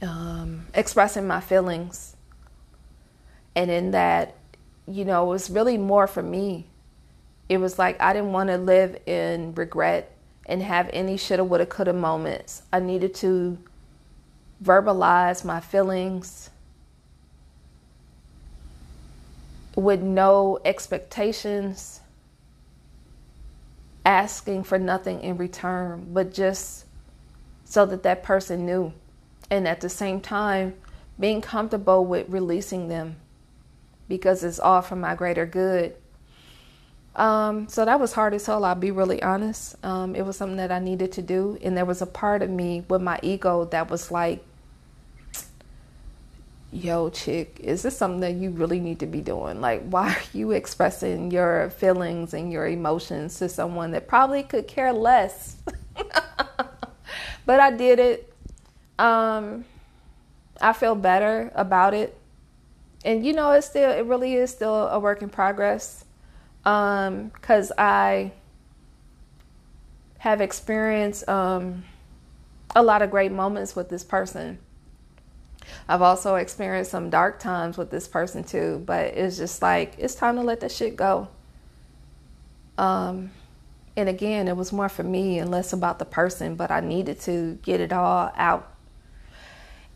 um, 0.00 0.64
expressing 0.72 1.26
my 1.26 1.40
feelings. 1.40 2.14
And 3.56 3.72
in 3.72 3.90
that, 3.90 4.36
you 4.86 5.04
know, 5.04 5.24
it 5.24 5.28
was 5.28 5.50
really 5.50 5.76
more 5.76 6.06
for 6.06 6.22
me. 6.22 6.68
It 7.48 7.58
was 7.58 7.76
like 7.76 8.00
I 8.00 8.12
didn't 8.12 8.30
want 8.30 8.50
to 8.50 8.56
live 8.56 9.00
in 9.04 9.52
regret 9.56 10.16
and 10.46 10.62
have 10.62 10.88
any 10.92 11.16
shoulda, 11.16 11.42
woulda, 11.42 11.66
coulda 11.66 11.92
moments. 11.92 12.62
I 12.72 12.78
needed 12.78 13.12
to 13.16 13.58
verbalize 14.62 15.44
my 15.44 15.58
feelings 15.58 16.50
with 19.74 20.02
no 20.02 20.60
expectations 20.64 22.00
asking 24.06 24.62
for 24.62 24.78
nothing 24.78 25.20
in 25.20 25.36
return, 25.36 26.06
but 26.12 26.32
just 26.32 26.86
so 27.64 27.84
that 27.84 28.04
that 28.04 28.22
person 28.22 28.64
knew. 28.64 28.92
And 29.50 29.66
at 29.66 29.80
the 29.80 29.88
same 29.88 30.20
time, 30.20 30.74
being 31.18 31.40
comfortable 31.40 32.06
with 32.06 32.28
releasing 32.28 32.88
them 32.88 33.16
because 34.08 34.44
it's 34.44 34.60
all 34.60 34.80
for 34.80 34.96
my 34.96 35.14
greater 35.14 35.44
good. 35.44 35.96
Um, 37.16 37.68
so 37.68 37.84
that 37.84 37.98
was 37.98 38.12
hard 38.12 38.34
as 38.34 38.46
hell, 38.46 38.64
I'll 38.64 38.74
be 38.74 38.90
really 38.90 39.22
honest. 39.22 39.74
Um, 39.84 40.14
it 40.14 40.24
was 40.24 40.36
something 40.36 40.58
that 40.58 40.70
I 40.70 40.78
needed 40.78 41.12
to 41.12 41.22
do. 41.22 41.58
And 41.62 41.76
there 41.76 41.84
was 41.84 42.02
a 42.02 42.06
part 42.06 42.42
of 42.42 42.50
me 42.50 42.84
with 42.88 43.02
my 43.02 43.18
ego 43.22 43.64
that 43.66 43.90
was 43.90 44.10
like, 44.10 44.44
yo, 46.76 47.08
chick, 47.10 47.58
is 47.60 47.82
this 47.82 47.96
something 47.96 48.20
that 48.20 48.34
you 48.34 48.50
really 48.50 48.80
need 48.80 49.00
to 49.00 49.06
be 49.06 49.20
doing? 49.20 49.60
Like, 49.60 49.82
why 49.88 50.10
are 50.14 50.22
you 50.32 50.52
expressing 50.52 51.30
your 51.30 51.70
feelings 51.70 52.34
and 52.34 52.52
your 52.52 52.66
emotions 52.66 53.38
to 53.38 53.48
someone 53.48 53.92
that 53.92 54.06
probably 54.06 54.42
could 54.42 54.68
care 54.68 54.92
less? 54.92 55.56
but 57.46 57.60
I 57.60 57.70
did 57.70 57.98
it. 57.98 58.32
Um, 58.98 59.64
I 60.60 60.72
feel 60.72 60.94
better 60.94 61.50
about 61.54 61.94
it. 61.94 62.16
And 63.04 63.24
you 63.24 63.32
know, 63.32 63.52
it's 63.52 63.66
still, 63.66 63.90
it 63.90 64.04
really 64.04 64.34
is 64.34 64.50
still 64.50 64.88
a 64.88 64.98
work 64.98 65.22
in 65.22 65.28
progress. 65.28 66.04
Um, 66.64 67.30
cause 67.42 67.70
I 67.78 68.32
have 70.18 70.40
experienced, 70.40 71.28
um, 71.28 71.84
a 72.74 72.82
lot 72.82 73.00
of 73.00 73.10
great 73.10 73.30
moments 73.30 73.76
with 73.76 73.88
this 73.88 74.02
person 74.02 74.58
I've 75.88 76.02
also 76.02 76.36
experienced 76.36 76.90
some 76.90 77.10
dark 77.10 77.38
times 77.38 77.78
with 77.78 77.90
this 77.90 78.08
person 78.08 78.44
too, 78.44 78.82
but 78.84 79.06
it's 79.06 79.36
just 79.36 79.62
like 79.62 79.94
it's 79.98 80.14
time 80.14 80.36
to 80.36 80.42
let 80.42 80.60
that 80.60 80.72
shit 80.72 80.96
go. 80.96 81.28
Um, 82.78 83.30
and 83.96 84.08
again, 84.08 84.48
it 84.48 84.56
was 84.56 84.72
more 84.72 84.88
for 84.88 85.02
me 85.02 85.38
and 85.38 85.50
less 85.50 85.72
about 85.72 85.98
the 85.98 86.04
person, 86.04 86.54
but 86.54 86.70
I 86.70 86.80
needed 86.80 87.20
to 87.20 87.58
get 87.62 87.80
it 87.80 87.92
all 87.92 88.30
out. 88.36 88.72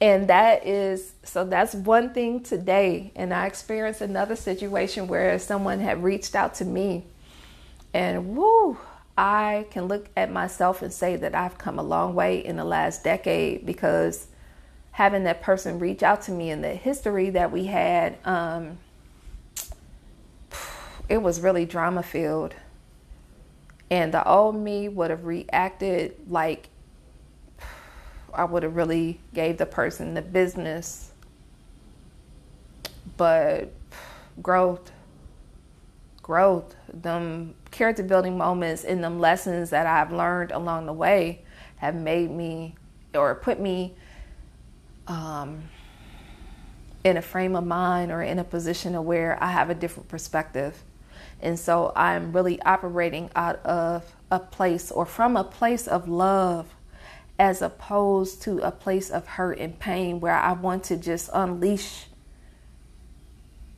And 0.00 0.29
that 0.29 0.67
is 0.67 1.12
so 1.23 1.45
that's 1.45 1.75
one 1.75 2.15
thing 2.15 2.43
today. 2.43 3.12
And 3.15 3.35
I 3.35 3.47
experienced 3.47 4.00
another 4.00 4.37
situation 4.37 5.09
where 5.09 5.39
someone 5.39 5.81
had 5.81 6.03
reached 6.03 6.35
out 6.35 6.55
to 6.55 6.65
me, 6.65 7.05
and 7.93 8.35
woo, 8.35 8.79
I 9.19 9.67
can 9.71 9.85
look 9.85 10.09
at 10.17 10.33
myself 10.33 10.81
and 10.81 10.91
say 10.91 11.17
that 11.17 11.35
I've 11.35 11.59
come 11.59 11.79
a 11.79 11.83
long 11.83 12.15
way 12.15 12.43
in 12.43 12.57
the 12.57 12.65
last 12.65 13.05
decade 13.05 13.67
because 13.67 14.29
having 14.93 15.25
that 15.25 15.43
person 15.43 15.79
reach 15.79 16.03
out 16.03 16.23
to 16.23 16.33
me 16.33 16.51
and 16.51 16.63
the 16.63 16.75
history 16.75 17.31
that 17.31 17.53
we 17.53 17.67
had, 17.67 18.19
um, 18.25 18.79
it 21.09 21.19
was 21.19 21.41
really 21.41 21.65
drama 21.65 22.03
filled. 22.03 22.55
And 23.91 24.15
the 24.15 24.27
old 24.27 24.55
me 24.55 24.89
would 24.89 25.11
have 25.11 25.25
reacted 25.25 26.15
like 26.29 26.69
I 28.33 28.45
would 28.45 28.63
have 28.63 28.77
really 28.77 29.21
gave 29.35 29.59
the 29.59 29.67
person 29.67 30.15
the 30.15 30.23
business. 30.23 31.11
But 33.17 33.73
growth, 34.41 34.93
growth, 36.23 36.77
them 36.93 37.55
character 37.71 38.03
building 38.03 38.39
moments 38.39 38.85
and 38.85 39.03
them 39.03 39.19
lessons 39.19 39.71
that 39.71 39.87
I've 39.87 40.13
learned 40.13 40.53
along 40.53 40.87
the 40.87 40.93
way 40.93 41.43
have 41.77 41.95
made 41.95 42.31
me 42.31 42.77
or 43.15 43.35
put 43.35 43.59
me 43.59 43.95
um, 45.11 45.64
in 47.02 47.17
a 47.17 47.23
frame 47.23 47.57
of 47.57 47.67
mind 47.67 48.12
or 48.12 48.23
in 48.23 48.38
a 48.38 48.45
position 48.45 48.95
of 48.95 49.05
where 49.05 49.43
I 49.43 49.50
have 49.50 49.69
a 49.69 49.75
different 49.75 50.09
perspective. 50.09 50.83
And 51.43 51.59
so 51.59 51.93
I'm 51.97 52.33
really 52.33 52.62
operating 52.62 53.31
out 53.35 53.57
of 53.67 54.14
a 54.31 54.38
place 54.38 54.90
or 54.90 55.05
from 55.05 55.37
a 55.37 55.45
place 55.45 55.88
of 55.88 56.09
love 56.09 56.75
as 57.38 57.61
opposed 57.61 58.43
to 58.43 58.59
a 58.59 58.71
place 58.71 59.11
of 59.11 59.26
hurt 59.26 59.59
and 59.59 59.79
pain 59.79 60.21
where 60.21 60.37
I 60.37 60.52
want 60.52 60.85
to 60.85 60.97
just 60.97 61.31
unleash 61.33 62.07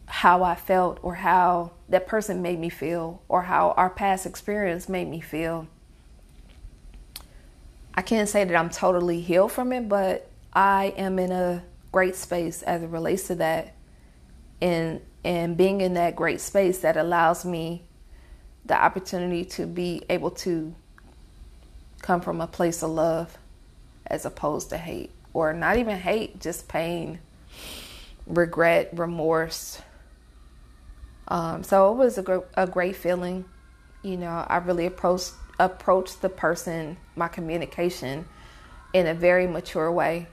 how 0.06 0.42
I 0.42 0.54
felt 0.54 0.98
or 1.02 1.14
how 1.14 1.70
that 1.88 2.06
person 2.06 2.42
made 2.42 2.58
me 2.58 2.68
feel 2.68 3.22
or 3.28 3.42
how 3.42 3.70
our 3.76 3.88
past 3.88 4.26
experience 4.26 4.88
made 4.88 5.08
me 5.08 5.20
feel. 5.20 5.68
I 7.94 8.02
can't 8.02 8.28
say 8.28 8.44
that 8.44 8.56
I'm 8.56 8.68
totally 8.68 9.20
healed 9.20 9.52
from 9.52 9.72
it, 9.72 9.88
but 9.88 10.31
I 10.52 10.94
am 10.96 11.18
in 11.18 11.32
a 11.32 11.62
great 11.92 12.16
space 12.16 12.62
as 12.62 12.82
it 12.82 12.88
relates 12.88 13.28
to 13.28 13.36
that. 13.36 13.74
And 14.60 15.00
and 15.24 15.56
being 15.56 15.80
in 15.80 15.94
that 15.94 16.16
great 16.16 16.40
space 16.40 16.80
that 16.80 16.96
allows 16.96 17.44
me 17.44 17.84
the 18.64 18.80
opportunity 18.80 19.44
to 19.44 19.66
be 19.66 20.02
able 20.08 20.30
to 20.32 20.74
come 22.02 22.20
from 22.20 22.40
a 22.40 22.46
place 22.46 22.82
of 22.82 22.90
love 22.90 23.38
as 24.06 24.24
opposed 24.24 24.70
to 24.70 24.76
hate 24.78 25.10
or 25.32 25.52
not 25.52 25.78
even 25.78 25.96
hate, 25.98 26.40
just 26.40 26.68
pain. 26.68 27.20
regret, 28.26 28.90
remorse. 28.94 29.80
Um, 31.28 31.62
so 31.62 31.92
it 31.92 31.96
was 31.96 32.18
a, 32.18 32.22
gr- 32.22 32.38
a 32.54 32.66
great 32.66 32.96
feeling. 32.96 33.44
You 34.02 34.16
know, 34.16 34.46
I 34.48 34.58
really 34.58 34.86
approached 34.86 35.32
approached 35.58 36.22
the 36.22 36.28
person, 36.28 36.96
my 37.14 37.28
communication, 37.28 38.26
in 38.92 39.06
a 39.06 39.14
very 39.14 39.46
mature 39.46 39.90
way, 39.92 40.26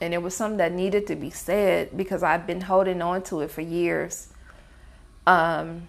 and 0.00 0.12
it 0.12 0.22
was 0.22 0.34
something 0.36 0.58
that 0.58 0.72
needed 0.72 1.06
to 1.08 1.16
be 1.16 1.30
said 1.30 1.96
because 1.96 2.22
I've 2.22 2.46
been 2.46 2.60
holding 2.60 3.00
on 3.02 3.22
to 3.24 3.40
it 3.40 3.50
for 3.50 3.62
years. 3.62 4.28
Um, 5.26 5.88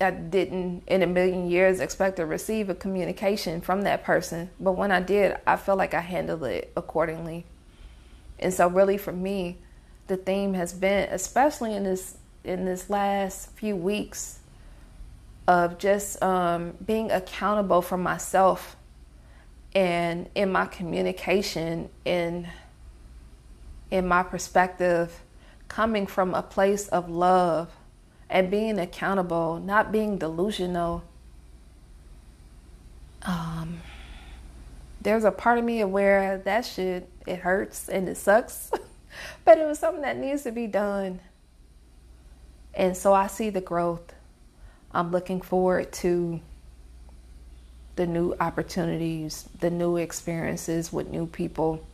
I 0.00 0.10
didn't 0.10 0.82
in 0.86 1.02
a 1.02 1.06
million 1.06 1.48
years 1.48 1.80
expect 1.80 2.16
to 2.16 2.26
receive 2.26 2.68
a 2.68 2.74
communication 2.74 3.60
from 3.60 3.82
that 3.82 4.04
person, 4.04 4.50
but 4.58 4.72
when 4.72 4.90
I 4.90 5.00
did, 5.00 5.36
I 5.46 5.56
felt 5.56 5.78
like 5.78 5.94
I 5.94 6.00
handled 6.00 6.44
it 6.44 6.72
accordingly. 6.76 7.46
And 8.38 8.52
so, 8.52 8.68
really, 8.68 8.98
for 8.98 9.12
me, 9.12 9.58
the 10.08 10.16
theme 10.16 10.54
has 10.54 10.72
been, 10.72 11.08
especially 11.10 11.74
in 11.74 11.84
this 11.84 12.16
in 12.42 12.64
this 12.64 12.90
last 12.90 13.50
few 13.52 13.76
weeks, 13.76 14.40
of 15.46 15.78
just 15.78 16.22
um, 16.22 16.74
being 16.84 17.10
accountable 17.10 17.80
for 17.80 17.96
myself 17.96 18.76
and 19.74 20.28
in 20.34 20.52
my 20.52 20.66
communication 20.66 21.88
in 22.04 22.48
in 23.94 24.08
my 24.08 24.24
perspective 24.24 25.22
coming 25.68 26.06
from 26.06 26.34
a 26.34 26.42
place 26.42 26.88
of 26.88 27.08
love 27.08 27.70
and 28.28 28.50
being 28.50 28.78
accountable 28.78 29.60
not 29.60 29.92
being 29.92 30.18
delusional 30.18 31.04
um, 33.22 33.80
there's 35.00 35.24
a 35.24 35.30
part 35.30 35.58
of 35.58 35.64
me 35.64 35.84
where 35.84 36.38
that 36.38 36.64
shit 36.64 37.08
it 37.24 37.38
hurts 37.38 37.88
and 37.88 38.08
it 38.08 38.16
sucks 38.16 38.72
but 39.44 39.58
it 39.58 39.66
was 39.66 39.78
something 39.78 40.02
that 40.02 40.18
needs 40.18 40.42
to 40.42 40.50
be 40.50 40.66
done 40.66 41.20
and 42.74 42.96
so 42.96 43.14
i 43.14 43.28
see 43.28 43.48
the 43.48 43.60
growth 43.60 44.12
I'm 44.92 45.12
looking 45.12 45.40
forward 45.40 45.92
to 45.94 46.40
the 47.94 48.06
new 48.06 48.34
opportunities, 48.40 49.48
the 49.60 49.70
new 49.70 49.96
experiences 49.96 50.92
with 50.92 51.08
new 51.08 51.26
people. 51.26 51.84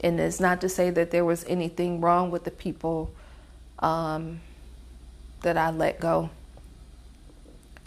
And 0.00 0.18
it's 0.18 0.40
not 0.40 0.60
to 0.62 0.68
say 0.68 0.90
that 0.90 1.10
there 1.10 1.24
was 1.24 1.44
anything 1.46 2.00
wrong 2.00 2.30
with 2.30 2.44
the 2.44 2.50
people 2.50 3.10
um, 3.80 4.40
that 5.42 5.56
I 5.56 5.70
let 5.70 6.00
go. 6.00 6.30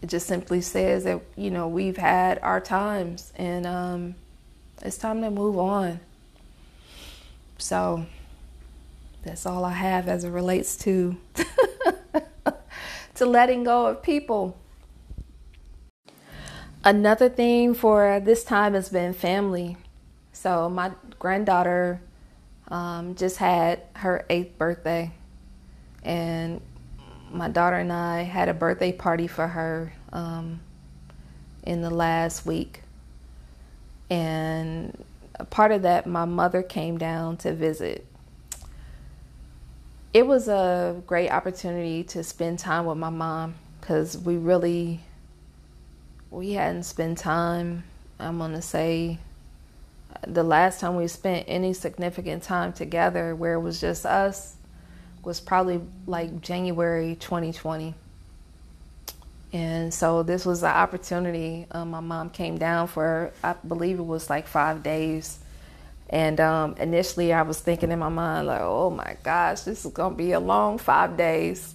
It 0.02 0.10
just 0.10 0.28
simply 0.28 0.62
says 0.62 1.06
that, 1.06 1.22
you 1.36 1.50
know, 1.50 1.68
we've 1.68 1.98
had 1.98 2.40
our 2.40 2.60
times 2.60 3.32
and 3.36 3.66
um, 3.66 4.16
it's 4.82 4.98
time 4.98 5.22
to 5.22 5.32
move 5.32 5.58
on. 5.58 6.00
So 7.58 8.06
that's 9.24 9.46
all 9.46 9.64
I 9.64 9.72
have 9.72 10.08
as 10.10 10.26
it 10.26 10.30
relates 10.30 10.76
to 10.80 11.16
to 13.16 13.26
letting 13.26 13.64
go 13.64 13.86
of 13.88 14.04
people. 14.04 14.58
Another 16.84 17.30
thing 17.30 17.74
for 17.74 18.20
this 18.20 18.44
time 18.44 18.74
has 18.74 18.90
been 18.90 19.14
family. 19.14 19.78
So, 20.34 20.70
my 20.70 20.92
granddaughter 21.20 22.02
um, 22.68 23.16
just 23.16 23.38
had 23.38 23.82
her 23.96 24.26
eighth 24.30 24.58
birthday, 24.58 25.12
and 26.04 26.62
my 27.32 27.50
daughter 27.50 27.78
and 27.78 27.94
I 27.94 28.24
had 28.24 28.50
a 28.50 28.54
birthday 28.54 28.92
party 28.92 29.28
for 29.28 29.48
her 29.48 29.94
um, 30.12 30.60
in 31.64 31.82
the 31.82 31.90
last 31.90 32.46
week. 32.46 32.82
And 34.10 35.04
a 35.36 35.46
part 35.46 35.72
of 35.72 35.84
that, 35.84 36.06
my 36.06 36.26
mother 36.26 36.62
came 36.62 36.98
down 36.98 37.38
to 37.38 37.54
visit 37.54 38.06
it 40.14 40.28
was 40.28 40.48
a 40.48 41.02
great 41.08 41.32
opportunity 41.32 42.04
to 42.04 42.24
spend 42.24 42.60
time 42.60 42.86
with 42.86 42.98
my 42.98 43.10
mom 43.10 43.56
because 43.82 44.18
we 44.18 44.38
really 44.38 45.00
we 46.30 46.52
hadn't 46.52 46.84
spent 46.84 47.18
time 47.18 47.84
i'm 48.20 48.38
to 48.38 48.62
say 48.62 49.18
the 50.28 50.44
last 50.44 50.80
time 50.80 50.96
we 50.96 51.08
spent 51.08 51.46
any 51.48 51.74
significant 51.74 52.44
time 52.44 52.74
together 52.74 53.36
where 53.36 53.54
it 53.54 53.62
was 53.62 53.80
just 53.80 54.06
us 54.06 54.56
was 55.24 55.40
probably 55.40 55.82
like 56.06 56.42
january 56.42 57.16
2020 57.16 57.94
and 59.54 59.94
so 59.94 60.24
this 60.24 60.46
was 60.46 60.62
the 60.62 60.68
opportunity 60.68 61.66
um, 61.72 61.92
my 61.92 62.00
mom 62.00 62.30
came 62.30 62.58
down 62.58 62.88
for 62.88 63.32
i 63.44 63.54
believe 63.68 64.00
it 64.00 64.06
was 64.06 64.30
like 64.30 64.48
five 64.48 64.84
days 64.84 65.40
and 66.14 66.40
um, 66.40 66.76
initially, 66.78 67.34
I 67.34 67.42
was 67.42 67.60
thinking 67.60 67.92
in 67.92 67.98
my 67.98 68.10
mind, 68.10 68.46
like, 68.46 68.62
oh 68.62 68.92
my 68.92 69.18
gosh, 69.24 69.62
this 69.62 69.84
is 69.84 69.92
going 69.92 70.12
to 70.12 70.16
be 70.16 70.34
a 70.34 70.40
long 70.40 70.78
five 70.78 71.18
days. 71.18 71.74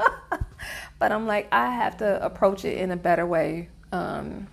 but 1.00 1.10
I'm 1.10 1.26
like, 1.26 1.48
I 1.50 1.72
have 1.72 1.96
to 1.98 2.24
approach 2.24 2.64
it 2.64 2.78
in 2.78 2.92
a 2.92 2.96
better 2.96 3.26
way. 3.26 3.68
Um, 3.90 4.46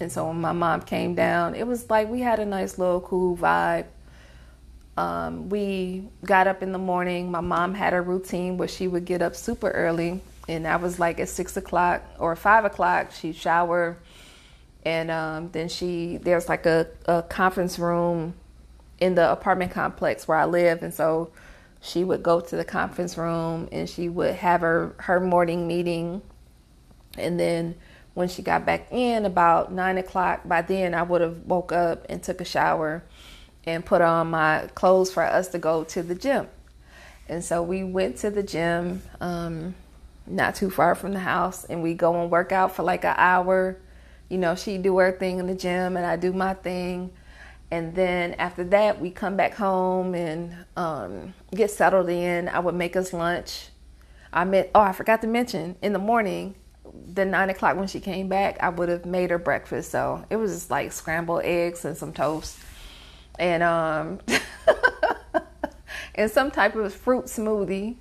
and 0.00 0.10
so 0.10 0.26
when 0.26 0.40
my 0.40 0.52
mom 0.52 0.82
came 0.82 1.14
down, 1.14 1.54
it 1.54 1.66
was 1.66 1.88
like 1.90 2.08
we 2.08 2.20
had 2.20 2.38
a 2.38 2.46
nice 2.46 2.78
little 2.78 3.00
cool 3.00 3.36
vibe. 3.36 3.86
Um, 4.96 5.48
we 5.48 6.08
got 6.24 6.46
up 6.46 6.62
in 6.62 6.72
the 6.72 6.78
morning. 6.78 7.30
My 7.30 7.40
mom 7.40 7.74
had 7.74 7.94
a 7.94 8.00
routine 8.00 8.56
where 8.56 8.68
she 8.68 8.86
would 8.86 9.04
get 9.04 9.22
up 9.22 9.34
super 9.34 9.70
early, 9.70 10.20
and 10.48 10.64
that 10.64 10.80
was 10.80 10.98
like 10.98 11.18
at 11.20 11.28
six 11.28 11.56
o'clock 11.56 12.02
or 12.18 12.36
five 12.36 12.64
o'clock. 12.64 13.12
She'd 13.12 13.36
shower 13.36 13.96
and 14.84 15.10
um, 15.10 15.50
then 15.52 15.68
she 15.68 16.18
there's 16.18 16.48
like 16.48 16.66
a, 16.66 16.86
a 17.06 17.22
conference 17.22 17.78
room 17.78 18.34
in 19.00 19.14
the 19.14 19.30
apartment 19.30 19.72
complex 19.72 20.28
where 20.28 20.38
I 20.38 20.44
live, 20.44 20.82
and 20.82 20.92
so 20.92 21.30
she 21.80 22.04
would 22.04 22.22
go 22.22 22.40
to 22.40 22.56
the 22.56 22.64
conference 22.64 23.18
room 23.18 23.68
and 23.72 23.88
she 23.88 24.08
would 24.08 24.34
have 24.36 24.60
her 24.60 24.94
her 24.98 25.20
morning 25.20 25.66
meeting, 25.66 26.22
and 27.16 27.40
then 27.40 27.74
when 28.14 28.28
she 28.28 28.42
got 28.42 28.64
back 28.64 28.90
in 28.90 29.24
about 29.24 29.72
nine 29.72 29.98
o'clock, 29.98 30.46
by 30.46 30.62
then 30.62 30.94
I 30.94 31.02
would 31.02 31.20
have 31.20 31.38
woke 31.42 31.72
up 31.72 32.06
and 32.08 32.22
took 32.22 32.40
a 32.40 32.44
shower 32.44 33.02
and 33.64 33.84
put 33.84 34.00
on 34.00 34.30
my 34.30 34.68
clothes 34.74 35.12
for 35.12 35.22
us 35.22 35.48
to 35.48 35.58
go 35.58 35.84
to 35.84 36.02
the 36.02 36.14
gym. 36.14 36.48
And 37.28 37.44
so 37.44 37.62
we 37.62 37.84
went 37.84 38.18
to 38.18 38.30
the 38.30 38.42
gym, 38.42 39.02
um, 39.20 39.74
not 40.26 40.54
too 40.54 40.70
far 40.70 40.94
from 40.94 41.12
the 41.12 41.20
house, 41.20 41.64
and 41.64 41.82
we 41.82 41.94
go 41.94 42.20
and 42.22 42.30
work 42.30 42.52
out 42.52 42.76
for 42.76 42.82
like 42.82 43.04
an 43.04 43.14
hour 43.16 43.78
you 44.28 44.38
know, 44.38 44.54
she 44.54 44.78
do 44.78 44.98
her 44.98 45.12
thing 45.12 45.38
in 45.38 45.46
the 45.46 45.54
gym 45.54 45.96
and 45.96 46.04
I 46.04 46.16
do 46.16 46.32
my 46.32 46.54
thing. 46.54 47.12
And 47.70 47.94
then 47.94 48.34
after 48.34 48.64
that, 48.64 49.00
we 49.00 49.10
come 49.10 49.36
back 49.36 49.54
home 49.54 50.14
and 50.14 50.54
um, 50.76 51.34
get 51.54 51.70
settled 51.70 52.08
in. 52.08 52.48
I 52.48 52.60
would 52.60 52.74
make 52.74 52.96
us 52.96 53.12
lunch. 53.12 53.68
I 54.32 54.44
met, 54.44 54.70
oh, 54.74 54.80
I 54.80 54.92
forgot 54.92 55.20
to 55.22 55.28
mention, 55.28 55.76
in 55.82 55.92
the 55.92 55.98
morning, 55.98 56.56
the 57.12 57.24
nine 57.24 57.50
o'clock 57.50 57.76
when 57.76 57.88
she 57.88 58.00
came 58.00 58.28
back, 58.28 58.58
I 58.60 58.68
would 58.68 58.88
have 58.88 59.04
made 59.04 59.30
her 59.30 59.38
breakfast. 59.38 59.90
So 59.90 60.24
it 60.30 60.36
was 60.36 60.52
just 60.52 60.70
like 60.70 60.92
scrambled 60.92 61.42
eggs 61.44 61.84
and 61.84 61.96
some 61.96 62.12
toast. 62.12 62.58
And 63.38 63.62
um 63.62 64.20
and 66.14 66.30
some 66.30 66.50
type 66.50 66.76
of 66.76 66.94
fruit 66.94 67.24
smoothie 67.24 67.96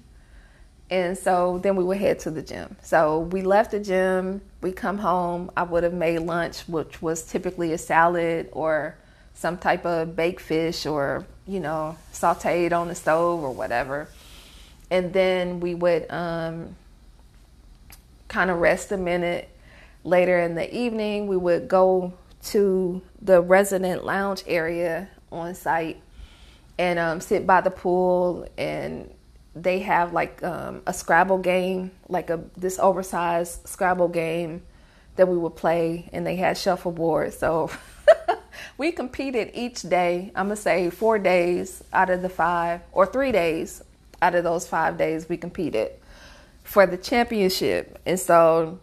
and 0.94 1.18
so 1.18 1.60
then 1.64 1.76
we 1.76 1.84
would 1.84 1.98
head 1.98 2.20
to 2.20 2.30
the 2.30 2.44
gym. 2.44 2.76
So 2.84 3.22
we 3.22 3.42
left 3.42 3.72
the 3.72 3.80
gym, 3.80 4.42
we 4.62 4.72
come 4.72 5.00
home. 5.00 5.50
I 5.58 5.64
would 5.64 5.84
have 5.84 5.94
made 5.94 6.20
lunch, 6.20 6.68
which 6.68 7.02
was 7.02 7.24
typically 7.24 7.74
a 7.74 7.80
salad 7.80 8.50
or 8.52 8.96
some 9.34 9.58
type 9.58 9.88
of 9.88 10.16
baked 10.16 10.42
fish 10.42 10.86
or, 10.86 11.26
you 11.48 11.60
know, 11.60 11.98
sauteed 12.12 12.74
on 12.74 12.90
the 12.90 12.96
stove 12.96 13.42
or 13.42 13.52
whatever. 13.52 14.08
And 14.92 15.12
then 15.12 15.60
we 15.60 15.74
would 15.74 16.12
um, 16.12 16.76
kind 18.34 18.50
of 18.50 18.58
rest 18.58 18.92
a 18.92 18.98
minute. 18.98 19.48
Later 20.04 20.40
in 20.40 20.56
the 20.56 20.76
evening, 20.76 21.28
we 21.28 21.38
would 21.38 21.68
go 21.68 22.14
to 22.46 23.02
the 23.22 23.42
resident 23.42 24.04
lounge 24.04 24.44
area 24.48 25.08
on 25.32 25.54
site 25.56 26.02
and 26.78 26.98
um, 26.98 27.22
sit 27.22 27.46
by 27.46 27.62
the 27.62 27.70
pool 27.70 28.48
and 28.58 29.10
they 29.56 29.80
have 29.80 30.14
like 30.14 30.42
um, 30.44 30.82
a 30.88 30.94
Scrabble 30.94 31.38
game, 31.38 31.92
like 32.10 32.32
a 32.32 32.42
this 32.58 32.80
oversized 32.80 33.68
Scrabble 33.68 34.08
game 34.08 34.64
that 35.16 35.28
we 35.28 35.38
would 35.38 35.56
play, 35.56 36.10
and 36.12 36.26
they 36.26 36.36
had 36.36 36.58
shuffleboard. 36.58 37.34
So 37.34 37.70
we 38.80 38.92
competed 38.92 39.52
each 39.54 39.84
day. 39.84 40.32
I'm 40.36 40.48
gonna 40.48 40.56
say 40.56 40.90
four 40.90 41.20
days 41.20 41.84
out 41.94 42.10
of 42.10 42.24
the 42.24 42.30
five, 42.30 42.82
or 42.92 43.06
three 43.06 43.32
days 43.32 43.84
out 44.24 44.34
of 44.34 44.44
those 44.44 44.68
five 44.68 44.98
days, 44.98 45.30
we 45.30 45.38
competed 45.38 45.92
for 46.64 46.86
the 46.86 46.98
championship. 46.98 48.00
And 48.06 48.20
so 48.20 48.80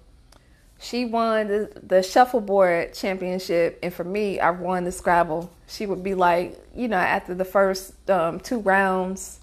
she 0.78 1.04
won 1.04 1.48
the, 1.48 1.72
the 1.82 2.02
shuffleboard 2.02 2.94
championship, 2.94 3.78
and 3.82 3.92
for 3.92 4.04
me, 4.04 4.40
I 4.40 4.50
won 4.50 4.84
the 4.84 4.92
Scrabble. 4.92 5.52
She 5.66 5.86
would 5.86 6.02
be 6.02 6.14
like, 6.14 6.58
you 6.74 6.88
know, 6.88 6.96
after 6.96 7.34
the 7.34 7.44
first 7.44 8.08
um, 8.10 8.40
two 8.40 8.60
rounds 8.60 9.40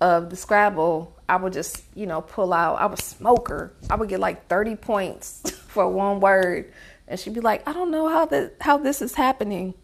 of 0.00 0.30
the 0.30 0.36
Scrabble, 0.36 1.14
I 1.28 1.36
would 1.36 1.52
just, 1.52 1.82
you 1.94 2.06
know, 2.06 2.20
pull 2.22 2.52
out. 2.52 2.80
I 2.80 2.86
was 2.86 3.00
smoker. 3.00 3.72
I 3.90 3.96
would 3.96 4.08
get 4.08 4.20
like 4.20 4.46
30 4.48 4.76
points 4.76 5.50
for 5.68 5.88
one 5.88 6.20
word. 6.20 6.72
And 7.08 7.18
she'd 7.18 7.34
be 7.34 7.40
like, 7.40 7.66
I 7.68 7.72
don't 7.72 7.90
know 7.90 8.08
how 8.08 8.26
that 8.26 8.54
how 8.60 8.78
this 8.78 9.02
is 9.02 9.14
happening. 9.14 9.74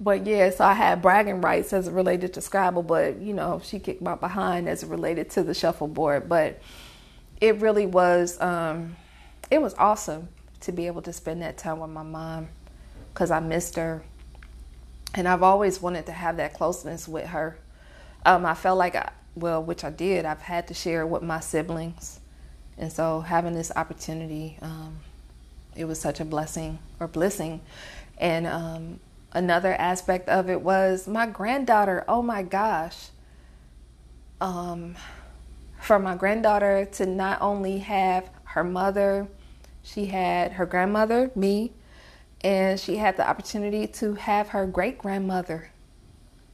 but 0.00 0.26
yeah, 0.26 0.50
so 0.50 0.64
I 0.64 0.72
had 0.74 1.02
bragging 1.02 1.40
rights 1.42 1.72
as 1.72 1.86
it 1.86 1.92
related 1.92 2.34
to 2.34 2.40
Scrabble, 2.40 2.82
but 2.82 3.20
you 3.20 3.34
know, 3.34 3.60
she 3.62 3.78
kicked 3.78 4.02
my 4.02 4.14
behind 4.16 4.68
as 4.68 4.82
it 4.82 4.88
related 4.88 5.30
to 5.30 5.42
the 5.42 5.54
shuffleboard. 5.54 6.28
But 6.28 6.60
it 7.40 7.56
really 7.60 7.86
was, 7.86 8.40
um, 8.40 8.96
it 9.50 9.60
was 9.60 9.74
awesome 9.74 10.28
to 10.60 10.72
be 10.72 10.86
able 10.86 11.02
to 11.02 11.12
spend 11.12 11.42
that 11.42 11.56
time 11.56 11.80
with 11.80 11.90
my 11.90 12.02
mom 12.02 12.48
because 13.12 13.30
I 13.30 13.40
missed 13.40 13.76
her. 13.76 14.02
And 15.14 15.26
I've 15.26 15.42
always 15.42 15.82
wanted 15.82 16.06
to 16.06 16.12
have 16.12 16.36
that 16.36 16.54
closeness 16.54 17.08
with 17.08 17.26
her. 17.26 17.58
Um, 18.24 18.46
I 18.46 18.54
felt 18.54 18.78
like, 18.78 18.94
I, 18.94 19.10
well, 19.34 19.62
which 19.62 19.82
I 19.82 19.90
did, 19.90 20.24
I've 20.24 20.42
had 20.42 20.68
to 20.68 20.74
share 20.74 21.06
with 21.06 21.22
my 21.22 21.40
siblings. 21.40 22.20
And 22.78 22.92
so 22.92 23.20
having 23.20 23.54
this 23.54 23.72
opportunity, 23.74 24.56
um, 24.62 24.98
it 25.74 25.86
was 25.86 26.00
such 26.00 26.20
a 26.20 26.24
blessing 26.24 26.78
or 27.00 27.08
blessing. 27.08 27.60
And 28.18 28.46
um, 28.46 29.00
another 29.32 29.72
aspect 29.74 30.28
of 30.28 30.48
it 30.48 30.60
was 30.60 31.08
my 31.08 31.26
granddaughter. 31.26 32.04
Oh 32.06 32.22
my 32.22 32.42
gosh. 32.42 33.08
Um, 34.40 34.94
for 35.80 35.98
my 35.98 36.14
granddaughter 36.14 36.84
to 36.92 37.06
not 37.06 37.40
only 37.40 37.78
have 37.78 38.30
her 38.44 38.64
mother, 38.64 39.28
she 39.82 40.06
had 40.06 40.52
her 40.52 40.66
grandmother, 40.66 41.30
me, 41.34 41.72
and 42.42 42.78
she 42.78 42.96
had 42.96 43.16
the 43.16 43.28
opportunity 43.28 43.86
to 43.86 44.14
have 44.14 44.48
her 44.48 44.66
great 44.66 44.98
grandmother. 44.98 45.70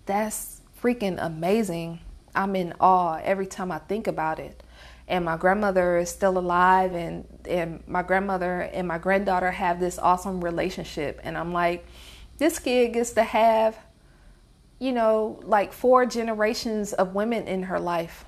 That's 0.06 0.60
freaking 0.80 1.18
amazing. 1.20 2.00
I'm 2.34 2.54
in 2.54 2.74
awe 2.80 3.20
every 3.22 3.46
time 3.46 3.72
I 3.72 3.78
think 3.78 4.06
about 4.06 4.38
it. 4.38 4.62
And 5.08 5.24
my 5.24 5.36
grandmother 5.36 5.98
is 5.98 6.10
still 6.10 6.36
alive, 6.36 6.92
and, 6.92 7.26
and 7.48 7.82
my 7.86 8.02
grandmother 8.02 8.62
and 8.62 8.88
my 8.88 8.98
granddaughter 8.98 9.52
have 9.52 9.78
this 9.78 9.98
awesome 9.98 10.42
relationship. 10.42 11.20
And 11.22 11.38
I'm 11.38 11.52
like, 11.52 11.86
this 12.38 12.58
kid 12.58 12.92
gets 12.92 13.12
to 13.12 13.22
have, 13.22 13.78
you 14.80 14.92
know, 14.92 15.40
like 15.44 15.72
four 15.72 16.06
generations 16.06 16.92
of 16.92 17.14
women 17.14 17.46
in 17.46 17.64
her 17.64 17.78
life. 17.78 18.24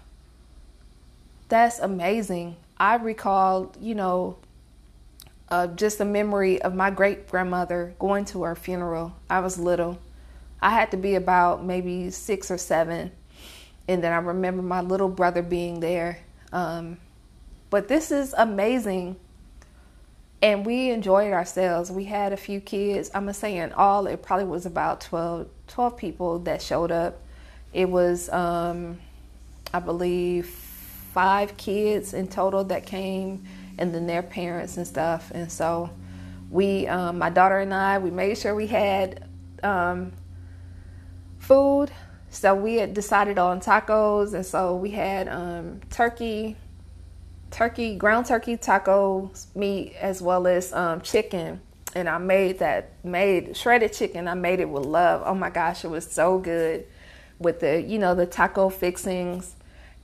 That's 1.48 1.78
amazing. 1.78 2.56
I 2.78 2.96
recall, 2.96 3.74
you 3.80 3.94
know, 3.94 4.38
uh, 5.48 5.66
just 5.68 6.00
a 6.00 6.04
memory 6.04 6.61
of 6.61 6.74
my 6.74 6.90
great 6.90 7.28
grandmother 7.28 7.94
going 7.98 8.26
to 8.26 8.42
her 8.42 8.54
funeral. 8.54 9.14
I 9.30 9.40
was 9.40 9.58
little. 9.58 9.98
I 10.61 10.70
had 10.70 10.90
to 10.90 10.96
be 10.96 11.14
about 11.14 11.64
maybe 11.64 12.11
six 12.11 12.50
or 12.50 12.58
seven. 12.58 13.12
And 13.87 14.04
then 14.04 14.12
I 14.12 14.18
remember 14.18 14.62
my 14.62 14.82
little 14.82 15.08
brother 15.08 15.42
being 15.42 15.80
there. 15.80 16.20
Um, 16.52 16.98
but 17.70 17.88
this 17.88 18.11
is 18.11 18.34
amazing 18.37 19.16
and 20.40 20.64
we 20.64 20.90
enjoyed 20.90 21.32
ourselves. 21.32 21.90
We 21.90 22.04
had 22.04 22.32
a 22.32 22.37
few 22.37 22.61
kids. 22.61 23.11
I'm 23.12 23.32
saying 23.32 23.72
all, 23.72 24.06
it 24.06 24.22
probably 24.22 24.46
was 24.46 24.66
about 24.66 25.00
12, 25.00 25.48
12 25.66 25.96
people 25.96 26.38
that 26.40 26.62
showed 26.62 26.92
up. 26.92 27.20
It 27.72 27.88
was, 27.88 28.28
um, 28.28 28.98
I 29.74 29.80
believe, 29.80 30.67
five 31.18 31.57
kids 31.57 32.14
in 32.14 32.28
total 32.28 32.62
that 32.62 32.87
came, 32.87 33.42
and 33.76 33.92
then 33.92 34.07
their 34.07 34.22
parents 34.22 34.76
and 34.76 34.87
stuff. 34.87 35.33
And 35.35 35.50
so 35.50 35.90
we, 36.48 36.87
um, 36.87 37.18
my 37.18 37.28
daughter 37.28 37.59
and 37.59 37.74
I, 37.74 37.98
we 37.98 38.12
made 38.12 38.38
sure 38.38 38.54
we 38.54 38.68
had 38.68 39.28
um, 39.64 40.12
food. 41.40 41.90
So 42.31 42.54
we 42.54 42.76
had 42.76 42.94
decided 42.94 43.37
on 43.37 43.59
tacos, 43.59 44.33
and 44.33 44.46
so 44.46 44.76
we 44.76 44.90
had 44.92 45.26
um, 45.26 45.81
turkey 45.90 46.57
turkey, 47.50 47.96
ground 47.96 48.26
turkey 48.26 48.57
taco 48.57 49.33
meat, 49.57 49.94
as 50.00 50.22
well 50.22 50.46
as 50.46 50.72
um, 50.72 51.00
chicken. 51.00 51.61
And 51.96 52.09
I 52.09 52.18
made 52.18 52.61
that, 52.61 52.92
made 53.02 53.57
shredded 53.57 53.92
chicken. 53.92 54.28
I 54.28 54.35
made 54.35 54.61
it 54.61 54.68
with 54.68 54.87
love. 54.87 55.24
Oh 55.26 55.35
my 55.35 55.50
gosh, 55.50 55.85
it 55.85 55.88
was 55.88 56.09
so 56.09 56.38
good 56.38 56.87
with 57.40 57.59
the, 57.59 57.83
you 57.83 57.98
know, 57.98 58.14
the 58.14 58.26
taco 58.26 58.68
fixings. 58.68 59.57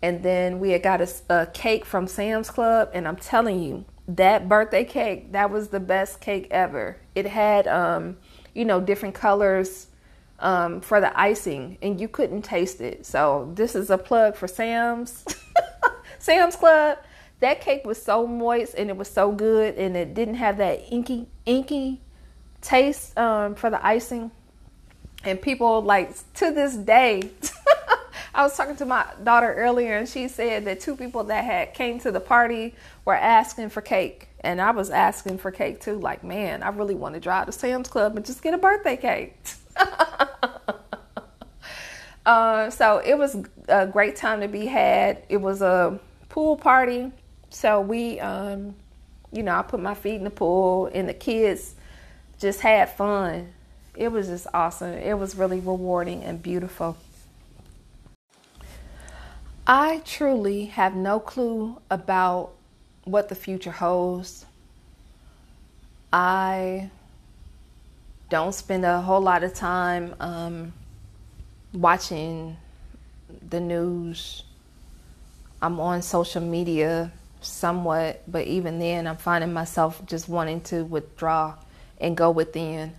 And 0.05 0.23
then 0.23 0.61
we 0.61 0.73
had 0.73 0.83
got 0.83 1.01
a, 1.01 1.09
a 1.31 1.47
cake 1.47 1.87
from 1.87 2.07
Sam's 2.07 2.51
Club. 2.51 2.91
And 2.93 3.09
I'm 3.09 3.17
telling 3.17 3.63
you, 3.63 3.87
that 4.07 4.51
birthday 4.51 4.85
cake, 4.85 5.33
that 5.33 5.51
was 5.51 5.69
the 5.69 5.81
best 5.81 6.21
cake 6.21 6.49
ever. 6.51 6.99
It 7.15 7.25
had, 7.25 7.67
um, 7.67 8.19
you 8.55 8.67
know, 8.67 8.83
different 8.83 9.15
colors 9.15 9.87
um, 10.41 10.83
for 10.83 11.01
the 11.01 11.19
icing, 11.19 11.79
and 11.81 11.99
you 11.99 12.09
couldn't 12.09 12.43
taste 12.43 12.83
it. 12.83 13.07
So 13.07 13.51
this 13.55 13.75
is 13.75 13.89
a 13.89 13.97
plug 13.97 14.37
for 14.37 14.47
Sam's, 14.47 15.25
Sam's 16.19 16.57
Club 16.57 16.99
that 17.41 17.61
cake 17.61 17.85
was 17.85 18.01
so 18.01 18.27
moist 18.27 18.75
and 18.75 18.89
it 18.89 18.97
was 18.97 19.11
so 19.11 19.31
good 19.33 19.75
and 19.75 19.97
it 19.97 20.15
didn't 20.15 20.37
have 20.37 20.57
that 20.59 20.81
inky 20.91 21.27
inky 21.45 22.01
taste 22.61 23.17
um, 23.19 23.55
for 23.55 23.69
the 23.69 23.85
icing 23.85 24.31
and 25.25 25.43
people 25.43 25.83
like 25.83 26.11
to 26.35 26.51
this 26.53 26.75
day 26.75 27.31
i 28.35 28.43
was 28.43 28.57
talking 28.57 28.77
to 28.77 28.85
my 28.85 29.07
daughter 29.23 29.55
earlier 29.55 29.97
and 29.97 30.09
she 30.09 30.29
said 30.29 30.65
that 30.65 30.81
two 30.81 30.97
people 30.97 31.25
that 31.25 31.45
had 31.45 31.73
came 31.75 31.99
to 31.99 32.13
the 32.13 32.21
party 32.21 32.75
were 33.05 33.15
asking 33.15 33.69
for 33.69 33.81
cake 33.81 34.29
and 34.41 34.61
i 34.61 34.71
was 34.71 34.91
asking 34.91 35.39
for 35.39 35.51
cake 35.51 35.81
too 35.81 35.99
like 35.99 36.23
man 36.25 36.63
i 36.63 36.69
really 36.69 36.95
want 36.95 37.15
to 37.15 37.21
drive 37.21 37.47
to 37.47 37.53
sam's 37.53 37.89
club 37.89 38.17
and 38.17 38.27
just 38.27 38.43
get 38.43 38.55
a 38.55 38.59
birthday 38.59 38.97
cake 38.97 39.37
uh, 42.27 42.71
so 42.71 42.99
it 42.99 43.19
was 43.19 43.37
a 43.69 43.87
great 43.87 44.17
time 44.17 44.41
to 44.41 44.49
be 44.49 44.67
had 44.67 45.23
it 45.29 45.39
was 45.39 45.63
a 45.63 45.99
pool 46.29 46.57
party 46.57 47.11
so 47.55 47.81
we, 47.81 48.19
um, 48.19 48.75
you 49.31 49.45
know, 49.45 49.55
I 49.55 49.63
put 49.63 49.79
my 49.79 49.95
feet 49.95 50.17
in 50.17 50.25
the 50.25 50.31
pool, 50.31 50.91
and 50.93 51.09
the 51.09 51.15
kids 51.15 51.77
just 52.41 52.61
had 52.61 52.91
fun. 52.91 53.53
It 53.95 54.11
was 54.11 54.27
just 54.27 54.49
awesome. 54.53 54.93
It 54.93 55.17
was 55.17 55.37
really 55.37 55.61
rewarding 55.61 56.25
and 56.25 56.43
beautiful. 56.43 56.97
I 59.67 60.03
truly 60.05 60.67
have 60.67 60.95
no 60.95 61.19
clue 61.19 61.81
about 61.91 62.53
what 63.05 63.31
the 63.31 63.35
future 63.35 63.71
holds. 63.71 64.45
I 66.13 66.91
don't 68.29 68.55
spend 68.55 68.85
a 68.85 69.01
whole 69.01 69.23
lot 69.23 69.43
of 69.43 69.55
time 69.55 70.15
um, 70.21 70.75
watching 71.73 72.59
the 73.49 73.59
news. 73.59 74.43
I'm 75.63 75.81
on 75.81 76.03
social 76.03 76.43
media 76.43 77.11
somewhat, 77.41 78.23
but 78.29 78.47
even 78.47 78.79
then, 78.79 79.07
I'm 79.07 79.17
finding 79.17 79.55
myself 79.55 80.05
just 80.05 80.29
wanting 80.29 80.61
to 80.63 80.85
withdraw 80.85 81.55
and 81.99 82.15
go 82.15 82.31
within. 82.31 82.93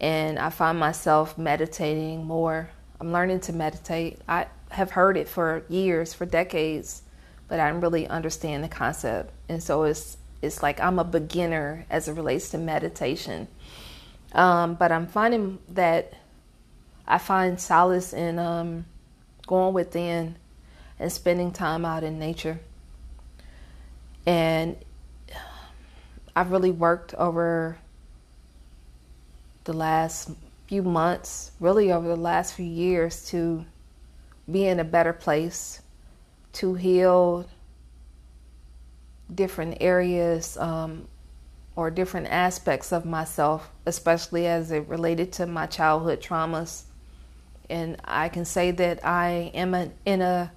And 0.00 0.38
I 0.38 0.48
find 0.48 0.78
myself 0.78 1.36
meditating 1.36 2.24
more. 2.24 2.70
I'm 2.98 3.12
learning 3.12 3.40
to 3.40 3.52
meditate. 3.52 4.18
I 4.26 4.46
have 4.74 4.90
heard 4.90 5.16
it 5.16 5.28
for 5.28 5.64
years, 5.68 6.12
for 6.12 6.26
decades, 6.26 7.02
but 7.48 7.60
I 7.60 7.68
didn't 7.68 7.82
really 7.82 8.06
understand 8.08 8.64
the 8.64 8.68
concept. 8.68 9.32
And 9.48 9.62
so 9.62 9.84
it's 9.84 10.16
it's 10.42 10.62
like 10.62 10.80
I'm 10.80 10.98
a 10.98 11.04
beginner 11.04 11.86
as 11.88 12.08
it 12.08 12.12
relates 12.12 12.50
to 12.50 12.58
meditation. 12.58 13.48
Um, 14.32 14.74
but 14.74 14.92
I'm 14.92 15.06
finding 15.06 15.58
that 15.70 16.12
I 17.06 17.18
find 17.18 17.58
solace 17.60 18.12
in 18.12 18.38
um, 18.38 18.84
going 19.46 19.74
within 19.74 20.36
and 20.98 21.10
spending 21.10 21.52
time 21.52 21.84
out 21.84 22.02
in 22.02 22.18
nature. 22.18 22.58
And 24.26 24.76
I've 26.34 26.50
really 26.50 26.72
worked 26.72 27.14
over 27.14 27.78
the 29.64 29.72
last 29.72 30.30
few 30.66 30.82
months, 30.82 31.52
really 31.60 31.92
over 31.92 32.08
the 32.08 32.16
last 32.16 32.54
few 32.54 32.66
years, 32.66 33.26
to 33.30 33.64
be 34.50 34.66
in 34.66 34.80
a 34.80 34.84
better 34.84 35.12
place, 35.12 35.80
to 36.54 36.74
heal 36.74 37.46
different 39.32 39.78
areas 39.80 40.56
um, 40.58 41.08
or 41.76 41.90
different 41.90 42.28
aspects 42.28 42.92
of 42.92 43.04
myself, 43.04 43.70
especially 43.86 44.46
as 44.46 44.70
it 44.70 44.86
related 44.88 45.32
to 45.32 45.46
my 45.46 45.66
childhood 45.66 46.20
traumas. 46.20 46.84
And 47.68 47.96
I 48.04 48.28
can 48.28 48.44
say 48.44 48.70
that 48.72 49.04
I 49.04 49.50
am 49.54 49.74
a, 49.74 49.90
in 50.04 50.20
a 50.20 50.52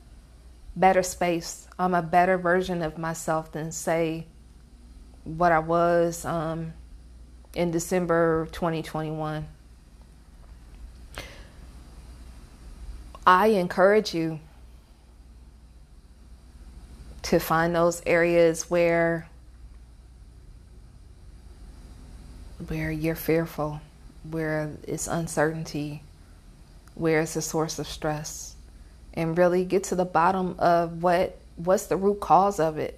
better 0.75 1.01
space. 1.01 1.67
I'm 1.79 1.93
a 1.93 2.01
better 2.01 2.37
version 2.37 2.81
of 2.81 2.97
myself 2.97 3.51
than 3.51 3.71
say 3.71 4.27
what 5.23 5.51
I 5.51 5.59
was 5.59 6.25
um, 6.25 6.73
in 7.55 7.71
December 7.71 8.47
2021. 8.51 9.47
I 13.27 13.47
encourage 13.47 14.13
you 14.13 14.39
to 17.23 17.39
find 17.39 17.75
those 17.75 18.01
areas 18.05 18.69
where 18.69 19.27
where 22.69 22.89
you're 22.89 23.15
fearful, 23.15 23.81
where 24.31 24.71
it's 24.87 25.07
uncertainty, 25.07 26.03
where 26.95 27.19
it's 27.19 27.35
a 27.35 27.41
source 27.41 27.79
of 27.79 27.87
stress 27.89 28.55
and 29.13 29.37
really 29.37 29.65
get 29.65 29.83
to 29.85 29.95
the 29.95 30.05
bottom 30.05 30.55
of 30.57 31.03
what 31.03 31.37
what's 31.57 31.87
the 31.87 31.97
root 31.97 32.21
cause 32.21 32.61
of 32.61 32.77
it. 32.77 32.97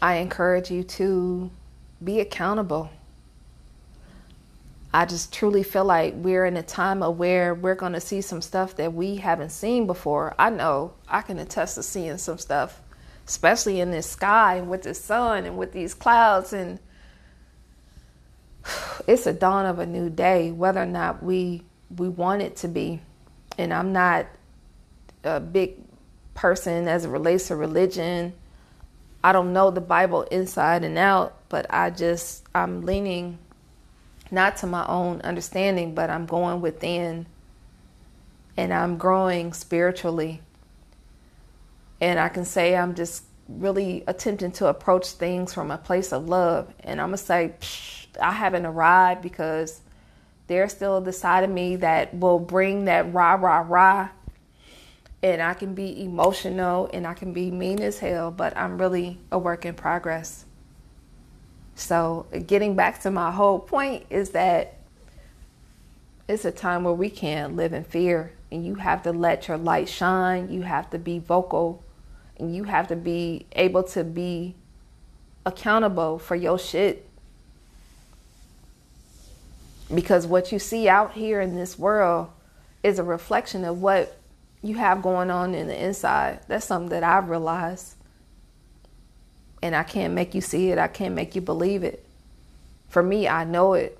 I 0.00 0.18
encourage 0.18 0.70
you 0.70 0.84
to 0.84 1.50
be 2.02 2.20
accountable. 2.20 2.90
I 4.96 5.04
just 5.04 5.30
truly 5.30 5.62
feel 5.62 5.84
like 5.84 6.14
we're 6.16 6.46
in 6.46 6.56
a 6.56 6.62
time 6.62 7.02
of 7.02 7.18
where 7.18 7.54
we're 7.54 7.74
going 7.74 7.92
to 7.92 8.00
see 8.00 8.22
some 8.22 8.40
stuff 8.40 8.76
that 8.76 8.94
we 8.94 9.16
haven't 9.16 9.50
seen 9.50 9.86
before. 9.86 10.34
I 10.38 10.48
know 10.48 10.94
I 11.06 11.20
can 11.20 11.38
attest 11.38 11.74
to 11.74 11.82
seeing 11.82 12.16
some 12.16 12.38
stuff, 12.38 12.80
especially 13.28 13.78
in 13.78 13.90
this 13.90 14.08
sky 14.08 14.54
and 14.54 14.70
with 14.70 14.84
the 14.84 14.94
sun 14.94 15.44
and 15.44 15.58
with 15.58 15.72
these 15.72 15.92
clouds. 15.92 16.54
And 16.54 16.78
it's 19.06 19.26
a 19.26 19.34
dawn 19.34 19.66
of 19.66 19.80
a 19.80 19.84
new 19.84 20.08
day, 20.08 20.50
whether 20.50 20.80
or 20.80 20.86
not 20.86 21.22
we 21.22 21.60
we 21.94 22.08
want 22.08 22.40
it 22.40 22.56
to 22.56 22.68
be. 22.68 23.02
And 23.58 23.74
I'm 23.74 23.92
not 23.92 24.24
a 25.24 25.40
big 25.40 25.74
person 26.32 26.88
as 26.88 27.04
it 27.04 27.10
relates 27.10 27.48
to 27.48 27.56
religion. 27.56 28.32
I 29.22 29.32
don't 29.32 29.52
know 29.52 29.70
the 29.70 29.82
Bible 29.82 30.22
inside 30.22 30.84
and 30.84 30.96
out, 30.96 31.36
but 31.50 31.66
I 31.68 31.90
just 31.90 32.44
I'm 32.54 32.80
leaning 32.86 33.36
not 34.30 34.56
to 34.58 34.66
my 34.66 34.86
own 34.86 35.20
understanding, 35.22 35.94
but 35.94 36.10
I'm 36.10 36.26
going 36.26 36.60
within 36.60 37.26
and 38.56 38.72
I'm 38.72 38.96
growing 38.96 39.52
spiritually. 39.52 40.40
And 42.00 42.18
I 42.18 42.28
can 42.28 42.44
say 42.44 42.76
I'm 42.76 42.94
just 42.94 43.24
really 43.48 44.02
attempting 44.06 44.52
to 44.52 44.66
approach 44.66 45.08
things 45.12 45.54
from 45.54 45.70
a 45.70 45.78
place 45.78 46.12
of 46.12 46.28
love. 46.28 46.72
And 46.80 47.00
I'm 47.00 47.08
going 47.08 47.18
to 47.18 47.24
say, 47.24 47.54
I 48.20 48.32
haven't 48.32 48.66
arrived 48.66 49.22
because 49.22 49.80
there's 50.46 50.72
still 50.72 51.00
the 51.00 51.12
side 51.12 51.44
of 51.44 51.50
me 51.50 51.76
that 51.76 52.14
will 52.14 52.38
bring 52.38 52.86
that 52.86 53.12
rah, 53.12 53.34
rah, 53.34 53.64
rah. 53.66 54.08
And 55.22 55.42
I 55.42 55.54
can 55.54 55.74
be 55.74 56.04
emotional 56.04 56.90
and 56.92 57.06
I 57.06 57.14
can 57.14 57.32
be 57.32 57.50
mean 57.50 57.80
as 57.80 57.98
hell, 57.98 58.30
but 58.30 58.56
I'm 58.56 58.78
really 58.78 59.18
a 59.30 59.38
work 59.38 59.64
in 59.64 59.74
progress. 59.74 60.45
So, 61.76 62.24
getting 62.46 62.74
back 62.74 63.02
to 63.02 63.10
my 63.10 63.30
whole 63.30 63.58
point 63.58 64.06
is 64.08 64.30
that 64.30 64.78
it's 66.26 66.46
a 66.46 66.50
time 66.50 66.84
where 66.84 66.94
we 66.94 67.10
can't 67.10 67.54
live 67.54 67.74
in 67.74 67.84
fear, 67.84 68.32
and 68.50 68.66
you 68.66 68.76
have 68.76 69.02
to 69.02 69.12
let 69.12 69.46
your 69.46 69.58
light 69.58 69.86
shine. 69.86 70.50
You 70.50 70.62
have 70.62 70.88
to 70.90 70.98
be 70.98 71.18
vocal, 71.18 71.84
and 72.38 72.56
you 72.56 72.64
have 72.64 72.88
to 72.88 72.96
be 72.96 73.44
able 73.52 73.82
to 73.84 74.02
be 74.04 74.54
accountable 75.44 76.18
for 76.18 76.34
your 76.34 76.58
shit. 76.58 77.06
Because 79.94 80.26
what 80.26 80.50
you 80.50 80.58
see 80.58 80.88
out 80.88 81.12
here 81.12 81.42
in 81.42 81.56
this 81.56 81.78
world 81.78 82.30
is 82.82 82.98
a 82.98 83.04
reflection 83.04 83.66
of 83.66 83.82
what 83.82 84.16
you 84.62 84.76
have 84.76 85.02
going 85.02 85.30
on 85.30 85.54
in 85.54 85.68
the 85.68 85.84
inside. 85.84 86.40
That's 86.48 86.64
something 86.64 86.88
that 86.88 87.04
I've 87.04 87.28
realized 87.28 87.95
and 89.62 89.74
I 89.74 89.82
can't 89.82 90.14
make 90.14 90.34
you 90.34 90.40
see 90.40 90.70
it. 90.70 90.78
I 90.78 90.88
can't 90.88 91.14
make 91.14 91.34
you 91.34 91.40
believe 91.40 91.82
it. 91.82 92.04
For 92.88 93.02
me, 93.02 93.28
I 93.28 93.44
know 93.44 93.74
it. 93.74 93.98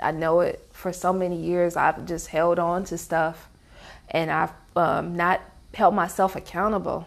I 0.00 0.10
know 0.10 0.40
it. 0.40 0.66
For 0.72 0.92
so 0.92 1.12
many 1.12 1.36
years, 1.36 1.76
I've 1.76 2.06
just 2.06 2.28
held 2.28 2.58
on 2.58 2.84
to 2.84 2.98
stuff 2.98 3.48
and 4.10 4.30
I've 4.30 4.52
um, 4.76 5.16
not 5.16 5.40
held 5.74 5.94
myself 5.94 6.36
accountable. 6.36 7.06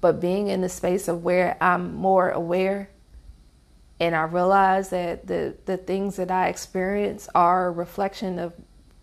But 0.00 0.20
being 0.20 0.48
in 0.48 0.60
the 0.60 0.68
space 0.68 1.08
of 1.08 1.24
where 1.24 1.56
I'm 1.60 1.94
more 1.94 2.30
aware 2.30 2.90
and 4.00 4.14
I 4.14 4.22
realize 4.24 4.90
that 4.90 5.26
the, 5.26 5.54
the 5.66 5.76
things 5.76 6.16
that 6.16 6.30
I 6.30 6.48
experience 6.48 7.28
are 7.34 7.68
a 7.68 7.70
reflection 7.70 8.38
of 8.38 8.52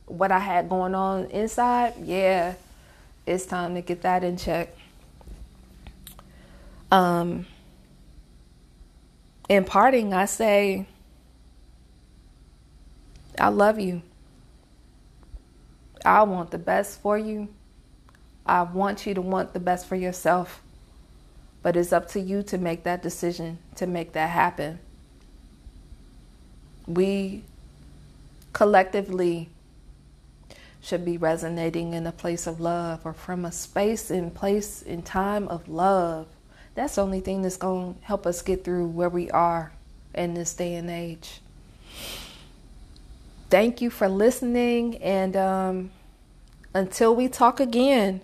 what 0.05 0.31
I 0.31 0.39
had 0.39 0.69
going 0.69 0.93
on 0.93 1.25
inside, 1.25 1.93
yeah, 2.03 2.55
it's 3.25 3.45
time 3.45 3.75
to 3.75 3.81
get 3.81 4.01
that 4.01 4.23
in 4.23 4.37
check. 4.37 4.75
Um, 6.91 7.45
in 9.47 9.63
parting, 9.63 10.13
I 10.13 10.25
say, 10.25 10.85
I 13.39 13.47
love 13.47 13.79
you. 13.79 14.01
I 16.05 16.23
want 16.23 16.51
the 16.51 16.57
best 16.57 17.01
for 17.01 17.17
you. 17.17 17.47
I 18.45 18.63
want 18.63 19.05
you 19.05 19.13
to 19.13 19.21
want 19.21 19.53
the 19.53 19.59
best 19.59 19.87
for 19.87 19.95
yourself. 19.95 20.61
But 21.63 21.77
it's 21.77 21.93
up 21.93 22.07
to 22.09 22.19
you 22.19 22.43
to 22.43 22.57
make 22.57 22.83
that 22.83 23.01
decision, 23.01 23.59
to 23.75 23.87
make 23.87 24.13
that 24.13 24.29
happen. 24.29 24.79
We 26.87 27.43
collectively 28.51 29.49
should 30.81 31.05
be 31.05 31.17
resonating 31.17 31.93
in 31.93 32.07
a 32.07 32.11
place 32.11 32.47
of 32.47 32.59
love 32.59 33.05
or 33.05 33.13
from 33.13 33.45
a 33.45 33.51
space 33.51 34.09
and 34.09 34.33
place 34.33 34.81
in 34.81 35.03
time 35.03 35.47
of 35.47 35.69
love 35.69 36.25
that's 36.75 36.95
the 36.95 37.01
only 37.01 37.19
thing 37.19 37.41
that's 37.41 37.57
going 37.57 37.95
to 37.95 38.05
help 38.05 38.25
us 38.25 38.41
get 38.41 38.63
through 38.63 38.87
where 38.87 39.09
we 39.09 39.29
are 39.31 39.71
in 40.13 40.33
this 40.33 40.53
day 40.53 40.75
and 40.75 40.89
age. 40.89 41.41
Thank 43.49 43.81
you 43.81 43.89
for 43.89 44.07
listening, 44.07 44.97
and 44.97 45.35
um, 45.35 45.91
until 46.73 47.13
we 47.15 47.27
talk 47.27 47.59
again. 47.59 48.21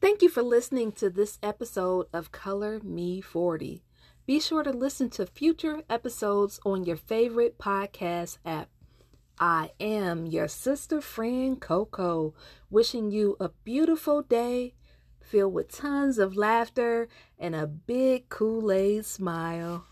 Thank 0.00 0.22
you 0.22 0.28
for 0.28 0.42
listening 0.42 0.92
to 0.92 1.10
this 1.10 1.38
episode 1.42 2.06
of 2.12 2.32
Color 2.32 2.80
Me 2.82 3.20
40. 3.20 3.82
Be 4.26 4.40
sure 4.40 4.62
to 4.62 4.70
listen 4.70 5.10
to 5.10 5.26
future 5.26 5.82
episodes 5.90 6.58
on 6.64 6.84
your 6.84 6.96
favorite 6.96 7.58
podcast 7.58 8.38
app. 8.46 8.68
I 9.38 9.72
am 9.80 10.26
your 10.26 10.48
sister 10.48 11.00
friend 11.00 11.60
Coco, 11.60 12.32
wishing 12.70 13.10
you 13.10 13.36
a 13.40 13.50
beautiful 13.64 14.22
day 14.22 14.74
filled 15.24 15.54
with 15.54 15.72
tons 15.72 16.18
of 16.18 16.36
laughter 16.36 17.08
and 17.38 17.54
a 17.54 17.66
big 17.66 18.28
Kool 18.28 18.70
Aid 18.70 19.04
smile. 19.06 19.84